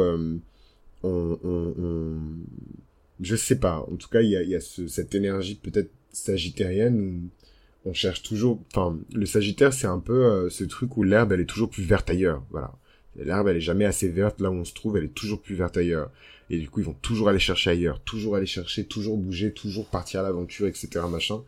je 3.20 3.36
sais 3.36 3.56
pas. 3.58 3.86
En 3.90 3.96
tout 3.96 4.08
cas, 4.08 4.20
il 4.20 4.30
y 4.30 4.36
a, 4.36 4.42
y 4.42 4.54
a 4.54 4.60
ce- 4.60 4.88
cette 4.88 5.14
énergie 5.14 5.54
peut-être 5.56 5.90
sagittarienne 6.12 7.00
où 7.84 7.90
on 7.90 7.94
cherche 7.94 8.22
toujours. 8.22 8.60
Enfin, 8.72 8.98
le 9.14 9.26
Sagittaire, 9.26 9.72
c'est 9.72 9.86
un 9.86 10.00
peu 10.00 10.24
euh, 10.26 10.50
ce 10.50 10.64
truc 10.64 10.96
où 10.96 11.02
l'herbe, 11.02 11.32
elle 11.32 11.40
est 11.40 11.44
toujours 11.46 11.70
plus 11.70 11.84
verte 11.84 12.10
ailleurs. 12.10 12.42
Voilà. 12.50 12.72
L'herbe, 13.16 13.48
elle 13.48 13.56
est 13.56 13.60
jamais 13.60 13.84
assez 13.86 14.08
verte 14.08 14.40
là 14.40 14.50
où 14.50 14.54
on 14.54 14.64
se 14.64 14.74
trouve, 14.74 14.96
elle 14.96 15.04
est 15.04 15.14
toujours 15.14 15.40
plus 15.40 15.54
verte 15.54 15.76
ailleurs. 15.76 16.10
Et 16.50 16.58
du 16.58 16.68
coup, 16.68 16.80
ils 16.80 16.86
vont 16.86 16.96
toujours 17.00 17.28
aller 17.28 17.38
chercher 17.38 17.70
ailleurs, 17.70 18.00
toujours 18.00 18.36
aller 18.36 18.46
chercher, 18.46 18.84
toujours 18.84 19.16
bouger, 19.16 19.52
toujours 19.52 19.86
partir 19.86 20.20
à 20.20 20.22
l'aventure, 20.22 20.66
etc. 20.66 20.88
machin. 21.10 21.42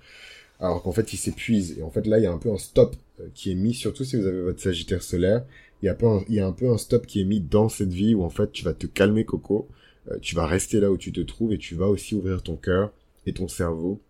Alors 0.60 0.82
qu'en 0.82 0.92
fait, 0.92 1.12
ils 1.12 1.16
s'épuisent. 1.18 1.78
Et 1.78 1.82
en 1.82 1.90
fait, 1.90 2.06
là, 2.06 2.18
il 2.18 2.24
y 2.24 2.26
a 2.26 2.32
un 2.32 2.38
peu 2.38 2.50
un 2.50 2.58
stop 2.58 2.96
euh, 3.20 3.26
qui 3.34 3.52
est 3.52 3.54
mis, 3.54 3.74
surtout 3.74 4.04
si 4.04 4.16
vous 4.16 4.26
avez 4.26 4.40
votre 4.40 4.60
Sagittaire 4.60 5.02
solaire. 5.02 5.44
Il 5.82 5.86
y 5.86 5.88
a, 5.88 5.94
pas 5.94 6.20
il 6.28 6.34
y 6.34 6.40
a 6.40 6.46
un 6.46 6.52
peu 6.52 6.70
un 6.70 6.78
stop 6.78 7.06
qui 7.06 7.20
est 7.20 7.24
mis 7.24 7.40
dans 7.40 7.68
cette 7.68 7.92
vie 7.92 8.14
où 8.14 8.22
en 8.24 8.30
fait, 8.30 8.50
tu 8.52 8.64
vas 8.64 8.74
te 8.74 8.86
calmer, 8.86 9.24
Coco. 9.24 9.68
Euh, 10.10 10.18
tu 10.20 10.34
vas 10.34 10.46
rester 10.46 10.80
là 10.80 10.90
où 10.90 10.96
tu 10.98 11.12
te 11.12 11.20
trouves 11.20 11.52
et 11.52 11.58
tu 11.58 11.74
vas 11.76 11.86
aussi 11.88 12.14
ouvrir 12.14 12.42
ton 12.42 12.56
cœur 12.56 12.92
et 13.26 13.32
ton 13.32 13.48
cerveau 13.48 14.00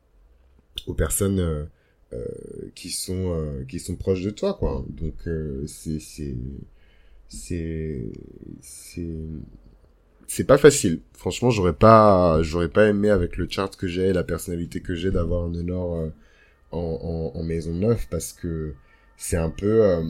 aux 0.87 0.95
personnes 0.95 1.41
euh, 1.41 1.65
euh, 2.15 2.25
qui 2.75 2.91
sont 2.91 3.35
euh, 3.37 3.65
qui 3.67 3.81
sont 3.81 3.97
proches 3.97 4.23
de 4.23 4.31
toi, 4.31 4.55
quoi. 4.55 4.85
Donc 4.89 5.15
euh, 5.27 5.65
c'est 5.67 6.01
c'est 6.01 6.37
c'est 7.29 8.05
c'est 8.61 9.07
c'est 10.27 10.45
pas 10.45 10.59
facile. 10.59 11.01
Franchement, 11.15 11.51
j'aurais 11.51 11.73
pas 11.75 12.43
j'aurais 12.43 12.69
pas 12.69 12.89
aimé 12.89 13.11
avec 13.11 13.37
le 13.37 13.47
chart 13.49 13.75
que 13.77 13.87
j'ai 13.87 14.13
la 14.13 14.25
personnalité 14.25 14.81
que 14.81 14.95
j'ai 14.95 15.11
d'avoir 15.11 15.45
un 15.45 15.55
Honor 15.55 15.95
euh, 15.97 16.11
en, 16.73 17.33
en, 17.35 17.39
en 17.39 17.43
maison 17.45 17.73
neuve 17.75 18.07
parce 18.11 18.33
que 18.33 18.75
c'est 19.17 19.37
un 19.37 19.51
peu 19.51 19.85
euh, 19.85 20.03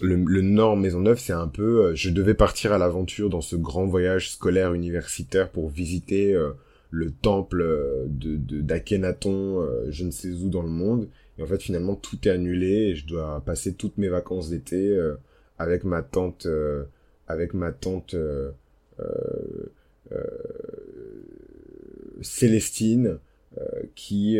le, 0.00 0.16
le 0.16 0.40
Nord 0.42 0.76
Maison 0.76 1.00
Neuve, 1.00 1.18
c'est 1.18 1.32
un 1.32 1.48
peu, 1.48 1.86
euh, 1.86 1.94
je 1.94 2.10
devais 2.10 2.34
partir 2.34 2.72
à 2.72 2.78
l'aventure 2.78 3.30
dans 3.30 3.40
ce 3.40 3.56
grand 3.56 3.86
voyage 3.86 4.30
scolaire 4.30 4.74
universitaire 4.74 5.50
pour 5.50 5.68
visiter 5.68 6.34
euh, 6.34 6.52
le 6.90 7.10
temple 7.10 7.60
euh, 7.62 8.04
de 8.08 8.36
de- 8.36 8.60
d'Akhenaton, 8.60 9.60
euh, 9.62 9.86
je 9.90 10.04
ne 10.04 10.10
sais 10.10 10.30
où 10.30 10.48
dans 10.48 10.62
le 10.62 10.68
monde. 10.68 11.08
Et 11.38 11.42
en 11.42 11.46
fait, 11.46 11.62
finalement, 11.62 11.94
tout 11.94 12.16
est 12.26 12.30
annulé 12.30 12.90
et 12.90 12.94
je 12.96 13.06
dois 13.06 13.42
passer 13.44 13.74
toutes 13.74 13.98
mes 13.98 14.08
vacances 14.08 14.50
d'été 14.50 14.88
euh, 14.88 15.14
avec 15.58 15.84
ma 15.84 16.02
tante, 16.02 16.46
avec 17.28 17.54
ma 17.54 17.70
tante 17.72 18.14
Célestine, 22.22 23.18
qui 23.94 24.38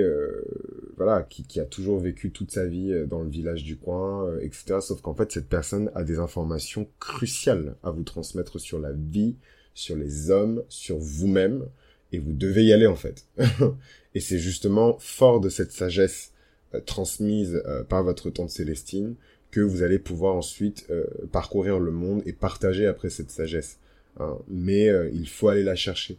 voilà, 1.00 1.22
qui, 1.22 1.44
qui 1.44 1.60
a 1.60 1.64
toujours 1.64 1.98
vécu 1.98 2.30
toute 2.30 2.50
sa 2.50 2.66
vie 2.66 2.92
euh, 2.92 3.06
dans 3.06 3.22
le 3.22 3.30
village 3.30 3.64
du 3.64 3.76
coin, 3.76 4.26
euh, 4.26 4.40
etc. 4.40 4.80
Sauf 4.80 5.00
qu'en 5.00 5.14
fait, 5.14 5.32
cette 5.32 5.48
personne 5.48 5.90
a 5.94 6.04
des 6.04 6.18
informations 6.18 6.86
cruciales 6.98 7.76
à 7.82 7.90
vous 7.90 8.02
transmettre 8.02 8.60
sur 8.60 8.78
la 8.78 8.92
vie, 8.92 9.36
sur 9.74 9.96
les 9.96 10.30
hommes, 10.30 10.62
sur 10.68 10.98
vous-même, 10.98 11.66
et 12.12 12.18
vous 12.18 12.32
devez 12.32 12.64
y 12.64 12.72
aller 12.72 12.86
en 12.86 12.96
fait. 12.96 13.26
et 14.14 14.20
c'est 14.20 14.38
justement 14.38 14.96
fort 14.98 15.40
de 15.40 15.48
cette 15.48 15.72
sagesse 15.72 16.32
euh, 16.74 16.80
transmise 16.80 17.62
euh, 17.66 17.82
par 17.82 18.02
votre 18.04 18.30
tante 18.30 18.50
Célestine 18.50 19.14
que 19.50 19.60
vous 19.60 19.82
allez 19.82 19.98
pouvoir 19.98 20.36
ensuite 20.36 20.86
euh, 20.90 21.04
parcourir 21.32 21.80
le 21.80 21.90
monde 21.90 22.22
et 22.26 22.32
partager 22.32 22.86
après 22.86 23.10
cette 23.10 23.30
sagesse. 23.30 23.78
hein. 24.18 24.38
Mais 24.48 24.88
il 25.12 25.28
faut 25.28 25.48
aller 25.48 25.64
la 25.64 25.74
chercher. 25.74 26.18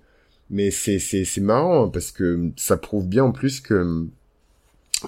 Mais 0.49 0.69
c'est 0.69 0.99
c'est 0.99 1.23
c'est 1.23 1.39
marrant 1.41 1.85
hein, 1.85 1.89
parce 1.89 2.11
que 2.11 2.51
ça 2.57 2.75
prouve 2.75 3.07
bien 3.07 3.23
en 3.23 3.31
plus 3.31 3.61
que 3.61 4.05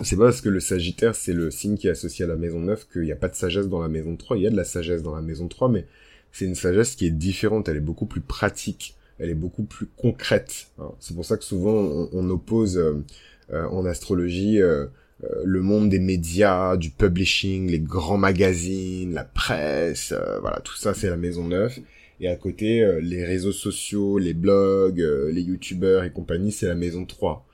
c'est 0.01 0.15
pas 0.17 0.25
parce 0.25 0.41
que 0.41 0.49
le 0.49 0.59
Sagittaire 0.59 1.15
c'est 1.15 1.33
le 1.33 1.51
signe 1.51 1.75
qui 1.77 1.87
est 1.87 1.91
associé 1.91 2.25
à 2.25 2.27
la 2.27 2.35
maison 2.35 2.59
9 2.59 2.87
qu'il 2.91 3.03
n'y 3.03 3.11
a 3.11 3.15
pas 3.15 3.29
de 3.29 3.35
sagesse 3.35 3.67
dans 3.67 3.81
la 3.81 3.87
maison 3.89 4.15
3. 4.15 4.37
Il 4.37 4.43
y 4.43 4.47
a 4.47 4.49
de 4.49 4.55
la 4.55 4.63
sagesse 4.63 5.03
dans 5.03 5.15
la 5.15 5.21
maison 5.21 5.47
3, 5.47 5.69
mais 5.69 5.85
c'est 6.31 6.45
une 6.45 6.55
sagesse 6.55 6.95
qui 6.95 7.05
est 7.05 7.11
différente. 7.11 7.69
Elle 7.69 7.77
est 7.77 7.81
beaucoup 7.81 8.05
plus 8.07 8.21
pratique. 8.21 8.95
Elle 9.19 9.29
est 9.29 9.35
beaucoup 9.35 9.63
plus 9.63 9.85
concrète. 9.85 10.67
hein. 10.79 10.91
C'est 10.99 11.15
pour 11.15 11.25
ça 11.25 11.37
que 11.37 11.43
souvent 11.43 12.09
on, 12.11 12.29
oppose 12.31 12.77
euh, 12.77 13.03
euh, 13.51 13.67
en 13.67 13.85
astrologie 13.85 14.59
euh, 14.61 14.87
euh, 15.23 15.27
le 15.45 15.61
monde 15.61 15.89
des 15.89 15.99
médias, 15.99 16.75
du 16.77 16.89
publishing, 16.89 17.69
les 17.69 17.79
grands 17.79 18.17
magazines, 18.17 19.13
la 19.13 19.23
presse, 19.23 20.11
euh, 20.11 20.39
voilà, 20.39 20.59
tout 20.61 20.75
ça 20.75 20.93
c'est 20.93 21.09
la 21.09 21.17
maison 21.17 21.47
9. 21.47 21.79
Et 22.19 22.27
à 22.27 22.35
côté, 22.35 22.99
les 23.01 23.25
réseaux 23.25 23.51
sociaux, 23.51 24.17
les 24.17 24.33
blogs, 24.33 24.99
les 24.99 25.41
youtubeurs 25.41 26.03
et 26.05 26.11
compagnie, 26.11 26.51
c'est 26.53 26.67
la 26.67 26.75
maison 26.75 27.05
3. 27.05 27.45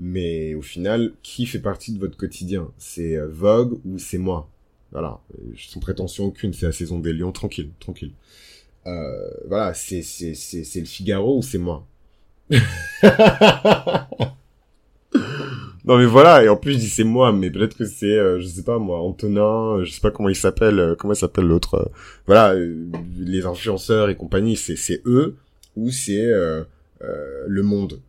Mais 0.00 0.54
au 0.54 0.62
final, 0.62 1.12
qui 1.22 1.46
fait 1.46 1.58
partie 1.58 1.92
de 1.92 1.98
votre 1.98 2.16
quotidien? 2.16 2.70
C'est 2.78 3.16
euh, 3.16 3.28
Vogue 3.28 3.78
ou 3.84 3.98
c'est 3.98 4.18
moi? 4.18 4.48
Voilà, 4.92 5.20
sans 5.56 5.80
prétention 5.80 6.24
aucune, 6.26 6.52
c'est 6.54 6.66
la 6.66 6.72
saison 6.72 6.98
des 6.98 7.12
lions, 7.12 7.32
tranquille, 7.32 7.70
tranquille. 7.78 8.12
Euh, 8.86 9.30
voilà, 9.46 9.74
c'est 9.74 10.02
c'est 10.02 10.34
c'est 10.34 10.80
le 10.80 10.86
Figaro 10.86 11.38
ou 11.38 11.42
c'est 11.42 11.58
moi? 11.58 11.86
Non 15.84 15.96
mais 15.96 16.04
voilà, 16.04 16.44
et 16.44 16.48
en 16.50 16.56
plus 16.56 16.74
je 16.74 16.78
dis 16.78 16.88
c'est 16.90 17.04
moi, 17.04 17.32
mais 17.32 17.50
peut-être 17.50 17.74
que 17.74 17.86
c'est, 17.86 18.06
euh, 18.12 18.40
je 18.40 18.46
sais 18.46 18.62
pas 18.62 18.78
moi, 18.78 19.00
Antonin, 19.00 19.78
euh, 19.78 19.84
je 19.84 19.92
sais 19.92 20.02
pas 20.02 20.10
comment 20.10 20.28
il 20.28 20.36
s'appelle, 20.36 20.78
euh, 20.78 20.94
comment 20.94 21.14
il 21.14 21.16
s'appelle 21.16 21.46
l'autre, 21.46 21.74
euh, 21.76 21.84
voilà, 22.26 22.54
les 23.16 23.46
influenceurs 23.46 24.10
et 24.10 24.16
compagnie, 24.16 24.54
c'est 24.56 25.00
eux 25.06 25.36
ou 25.76 25.90
c'est 25.90 26.26
le 27.00 27.62
monde? 27.62 28.00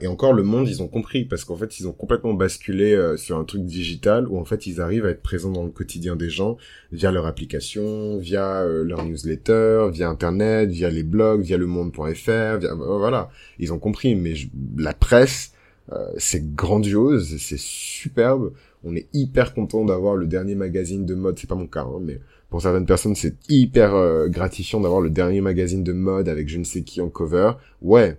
Et 0.00 0.06
encore 0.06 0.32
le 0.32 0.42
monde, 0.42 0.68
ils 0.68 0.82
ont 0.82 0.88
compris 0.88 1.24
parce 1.24 1.44
qu'en 1.44 1.56
fait 1.56 1.78
ils 1.78 1.86
ont 1.86 1.92
complètement 1.92 2.34
basculé 2.34 2.94
euh, 2.94 3.16
sur 3.16 3.36
un 3.38 3.44
truc 3.44 3.64
digital 3.64 4.26
où 4.28 4.38
en 4.38 4.44
fait 4.44 4.66
ils 4.66 4.80
arrivent 4.80 5.06
à 5.06 5.10
être 5.10 5.22
présents 5.22 5.50
dans 5.52 5.62
le 5.64 5.70
quotidien 5.70 6.16
des 6.16 6.30
gens 6.30 6.56
via 6.92 7.10
leur 7.12 7.26
application, 7.26 8.18
via 8.18 8.62
euh, 8.62 8.82
leur 8.84 9.04
newsletter, 9.04 9.88
via 9.92 10.08
internet, 10.08 10.70
via 10.70 10.90
les 10.90 11.02
blogs, 11.02 11.42
via 11.42 11.56
le 11.56 11.66
monde.fr, 11.66 12.58
via 12.58 12.74
voilà, 12.74 13.30
ils 13.58 13.72
ont 13.72 13.78
compris. 13.78 14.14
Mais 14.14 14.34
je- 14.34 14.48
la 14.78 14.94
presse 14.94 15.52
euh, 15.92 16.06
c'est 16.18 16.54
grandiose, 16.54 17.36
c'est 17.38 17.58
superbe. 17.58 18.52
On 18.84 18.94
est 18.94 19.06
hyper 19.12 19.54
content 19.54 19.84
d'avoir 19.84 20.16
le 20.16 20.26
dernier 20.26 20.54
magazine 20.54 21.06
de 21.06 21.14
mode. 21.14 21.38
C'est 21.38 21.48
pas 21.48 21.54
mon 21.56 21.66
cas, 21.66 21.82
hein, 21.82 22.00
mais 22.02 22.20
pour 22.50 22.62
certaines 22.62 22.86
personnes, 22.86 23.14
c'est 23.14 23.34
hyper 23.48 23.94
euh, 23.94 24.28
gratifiant 24.28 24.80
d'avoir 24.80 25.00
le 25.00 25.10
dernier 25.10 25.40
magazine 25.40 25.82
de 25.84 25.92
mode 25.92 26.28
avec 26.28 26.48
je 26.48 26.58
ne 26.58 26.64
sais 26.64 26.82
qui 26.82 27.00
en 27.00 27.08
cover. 27.08 27.52
Ouais. 27.82 28.16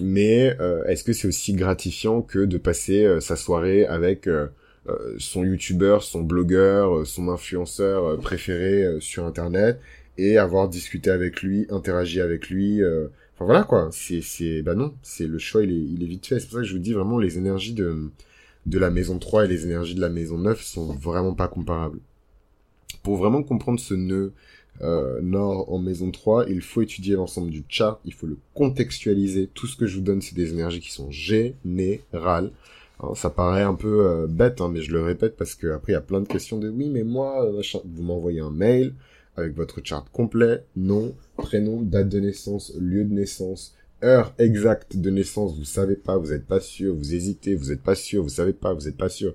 Mais 0.00 0.56
euh, 0.60 0.84
est-ce 0.84 1.04
que 1.04 1.12
c'est 1.12 1.28
aussi 1.28 1.52
gratifiant 1.52 2.22
que 2.22 2.40
de 2.40 2.58
passer 2.58 3.04
euh, 3.04 3.20
sa 3.20 3.36
soirée 3.36 3.86
avec 3.86 4.26
euh, 4.26 4.48
son 5.18 5.44
youtubeur, 5.44 6.02
son 6.02 6.22
blogueur, 6.22 7.06
son 7.06 7.28
influenceur 7.28 8.18
préféré 8.20 8.96
sur 9.00 9.26
internet 9.26 9.78
et 10.18 10.36
avoir 10.36 10.68
discuté 10.68 11.10
avec 11.10 11.42
lui, 11.42 11.66
interagi 11.70 12.20
avec 12.20 12.50
lui 12.50 12.82
euh, 12.82 13.06
Enfin 13.34 13.44
voilà 13.44 13.62
quoi, 13.62 13.88
c'est 13.92 14.20
c'est 14.20 14.62
bah 14.62 14.74
non, 14.74 14.94
c'est 15.00 15.28
le 15.28 15.38
choix 15.38 15.62
il 15.62 15.70
est 15.70 15.76
il 15.76 16.02
est 16.02 16.06
vite 16.06 16.26
fait. 16.26 16.40
C'est 16.40 16.46
pour 16.46 16.54
ça 16.54 16.62
que 16.62 16.66
je 16.66 16.72
vous 16.72 16.80
dis 16.80 16.92
vraiment 16.92 17.18
les 17.18 17.38
énergies 17.38 17.72
de 17.72 18.10
de 18.66 18.78
la 18.80 18.90
maison 18.90 19.18
3 19.20 19.44
et 19.44 19.48
les 19.48 19.64
énergies 19.64 19.94
de 19.94 20.00
la 20.00 20.08
maison 20.08 20.38
9 20.38 20.60
sont 20.60 20.92
vraiment 20.94 21.34
pas 21.34 21.46
comparables. 21.46 22.00
Pour 23.04 23.16
vraiment 23.16 23.44
comprendre 23.44 23.78
ce 23.78 23.94
nœud 23.94 24.32
euh, 24.82 25.20
nord 25.20 25.72
en 25.72 25.78
maison 25.78 26.10
3, 26.10 26.48
il 26.48 26.60
faut 26.60 26.82
étudier 26.82 27.14
l'ensemble 27.14 27.50
du 27.50 27.64
chart, 27.68 28.00
il 28.04 28.14
faut 28.14 28.26
le 28.26 28.38
contextualiser. 28.54 29.48
Tout 29.52 29.66
ce 29.66 29.76
que 29.76 29.86
je 29.86 29.96
vous 29.96 30.02
donne, 30.02 30.20
c'est 30.20 30.36
des 30.36 30.50
énergies 30.52 30.80
qui 30.80 30.92
sont 30.92 31.10
générales. 31.10 32.52
Hein, 33.00 33.14
ça 33.14 33.30
paraît 33.30 33.62
un 33.62 33.74
peu 33.74 34.06
euh, 34.06 34.26
bête, 34.28 34.60
hein, 34.60 34.70
mais 34.72 34.80
je 34.82 34.92
le 34.92 35.02
répète 35.02 35.36
parce 35.36 35.54
que 35.54 35.68
après 35.68 35.92
il 35.92 35.94
y 35.94 35.98
a 35.98 36.00
plein 36.00 36.20
de 36.20 36.28
questions 36.28 36.58
de 36.58 36.68
oui, 36.68 36.88
mais 36.88 37.04
moi, 37.04 37.44
euh, 37.44 37.62
vous 37.84 38.02
m'envoyez 38.02 38.40
un 38.40 38.50
mail 38.50 38.94
avec 39.36 39.54
votre 39.54 39.80
chart 39.84 40.04
complet, 40.10 40.64
nom, 40.76 41.14
prénom, 41.36 41.80
date 41.82 42.08
de 42.08 42.18
naissance, 42.18 42.74
lieu 42.78 43.04
de 43.04 43.12
naissance, 43.12 43.76
heure 44.02 44.34
exacte 44.38 44.96
de 44.96 45.10
naissance, 45.10 45.56
vous 45.56 45.64
savez 45.64 45.94
pas, 45.96 46.16
vous 46.18 46.30
n'êtes 46.30 46.46
pas 46.46 46.60
sûr, 46.60 46.94
vous 46.94 47.14
hésitez, 47.14 47.54
vous 47.54 47.70
n'êtes 47.70 47.82
pas 47.82 47.94
sûr, 47.94 48.22
vous 48.22 48.28
savez 48.28 48.52
pas, 48.52 48.74
vous 48.74 48.86
n'êtes 48.86 48.96
pas 48.96 49.08
sûr, 49.08 49.34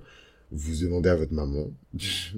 vous 0.54 0.84
demandez 0.84 1.08
à 1.08 1.16
votre 1.16 1.32
maman. 1.32 1.70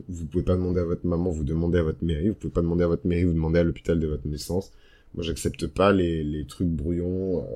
vous 0.08 0.26
pouvez 0.26 0.44
pas 0.44 0.54
demander 0.56 0.80
à 0.80 0.84
votre 0.84 1.06
maman, 1.06 1.30
vous 1.30 1.44
demandez 1.44 1.78
à 1.78 1.82
votre 1.82 2.02
mairie. 2.02 2.30
Vous 2.30 2.34
pouvez 2.34 2.52
pas 2.52 2.62
demander 2.62 2.84
à 2.84 2.86
votre 2.86 3.06
mairie, 3.06 3.24
vous 3.24 3.34
demandez 3.34 3.58
à 3.58 3.62
l'hôpital 3.62 4.00
de 4.00 4.06
votre 4.06 4.26
naissance. 4.26 4.72
Moi, 5.14 5.22
j'accepte 5.22 5.66
pas 5.66 5.92
les, 5.92 6.24
les 6.24 6.46
trucs 6.46 6.68
brouillons. 6.68 7.40
Euh, 7.40 7.46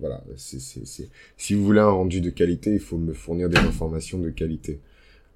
voilà, 0.00 0.22
c'est, 0.36 0.60
c'est, 0.60 0.86
c'est... 0.86 1.08
Si 1.36 1.54
vous 1.54 1.64
voulez 1.64 1.80
un 1.80 1.90
rendu 1.90 2.20
de 2.20 2.30
qualité, 2.30 2.72
il 2.72 2.80
faut 2.80 2.98
me 2.98 3.12
fournir 3.12 3.48
des 3.48 3.58
informations 3.58 4.18
de 4.18 4.30
qualité. 4.30 4.80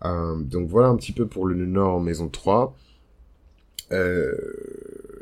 Euh, 0.04 0.36
donc 0.42 0.68
voilà 0.68 0.88
un 0.88 0.96
petit 0.96 1.12
peu 1.12 1.26
pour 1.26 1.46
le 1.46 1.54
Nord 1.54 1.94
en 1.94 2.00
maison 2.00 2.28
3. 2.28 2.76
Euh, 3.92 4.34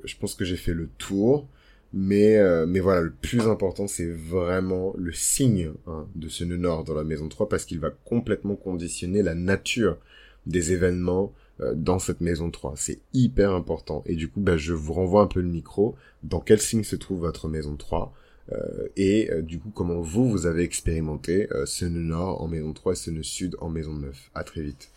je 0.05 0.17
pense 0.17 0.35
que 0.35 0.45
j'ai 0.45 0.57
fait 0.57 0.75
le 0.75 0.89
tour. 0.99 1.47
Mais, 1.95 2.37
euh, 2.37 2.65
mais 2.67 2.81
voilà, 2.81 3.03
le 3.03 3.13
plus 3.13 3.43
important, 3.43 3.87
c'est 3.87 4.11
vraiment 4.11 4.95
le 4.97 5.13
signe 5.13 5.73
hein, 5.87 6.07
de 6.15 6.29
ce 6.29 6.43
nœud 6.45 6.57
nord 6.57 6.85
dans 6.85 6.95
la 6.95 7.05
maison 7.05 7.29
3 7.29 7.49
parce 7.49 7.65
qu'il 7.65 7.81
va 7.81 7.91
complètement 7.91 8.57
conditionner 8.57 9.23
la 9.23 9.35
nature 9.35 9.99
des 10.47 10.73
événements 10.73 11.35
euh, 11.61 11.75
dans 11.75 11.99
cette 11.99 12.23
maison 12.23 12.51
3. 12.51 12.75
C'est 12.77 13.01
hyper 13.13 13.53
important. 13.53 14.03
Et 14.07 14.17
du 14.17 14.29
coup, 14.29 14.41
bah, 14.41 14.57
je 14.57 14.73
vous 14.73 14.95
renvoie 14.95 15.23
un 15.23 15.27
peu 15.27 15.41
le 15.41 15.49
micro. 15.49 15.95
Dans 16.23 16.41
quel 16.41 16.61
signe 16.61 16.85
se 16.85 16.97
trouve 16.97 17.21
votre 17.21 17.49
maison 17.49 17.77
3 17.77 18.15
euh, 18.53 18.89
Et 18.97 19.29
du 19.43 19.59
coup, 19.59 19.71
comment 19.75 20.01
vous, 20.01 20.31
vous 20.31 20.47
avez 20.47 20.63
expérimenté 20.63 21.47
ce 21.67 21.85
nœud 21.85 22.01
nord 22.01 22.41
en 22.41 22.49
maison 22.49 22.73
3 22.73 22.93
et 22.93 22.97
ce 22.97 23.11
nœud 23.11 23.23
sud 23.23 23.57
en 23.61 23.69
maison 23.69 23.93
9. 23.93 24.31
À 24.35 24.45
très 24.45 24.63
vite. 24.63 24.91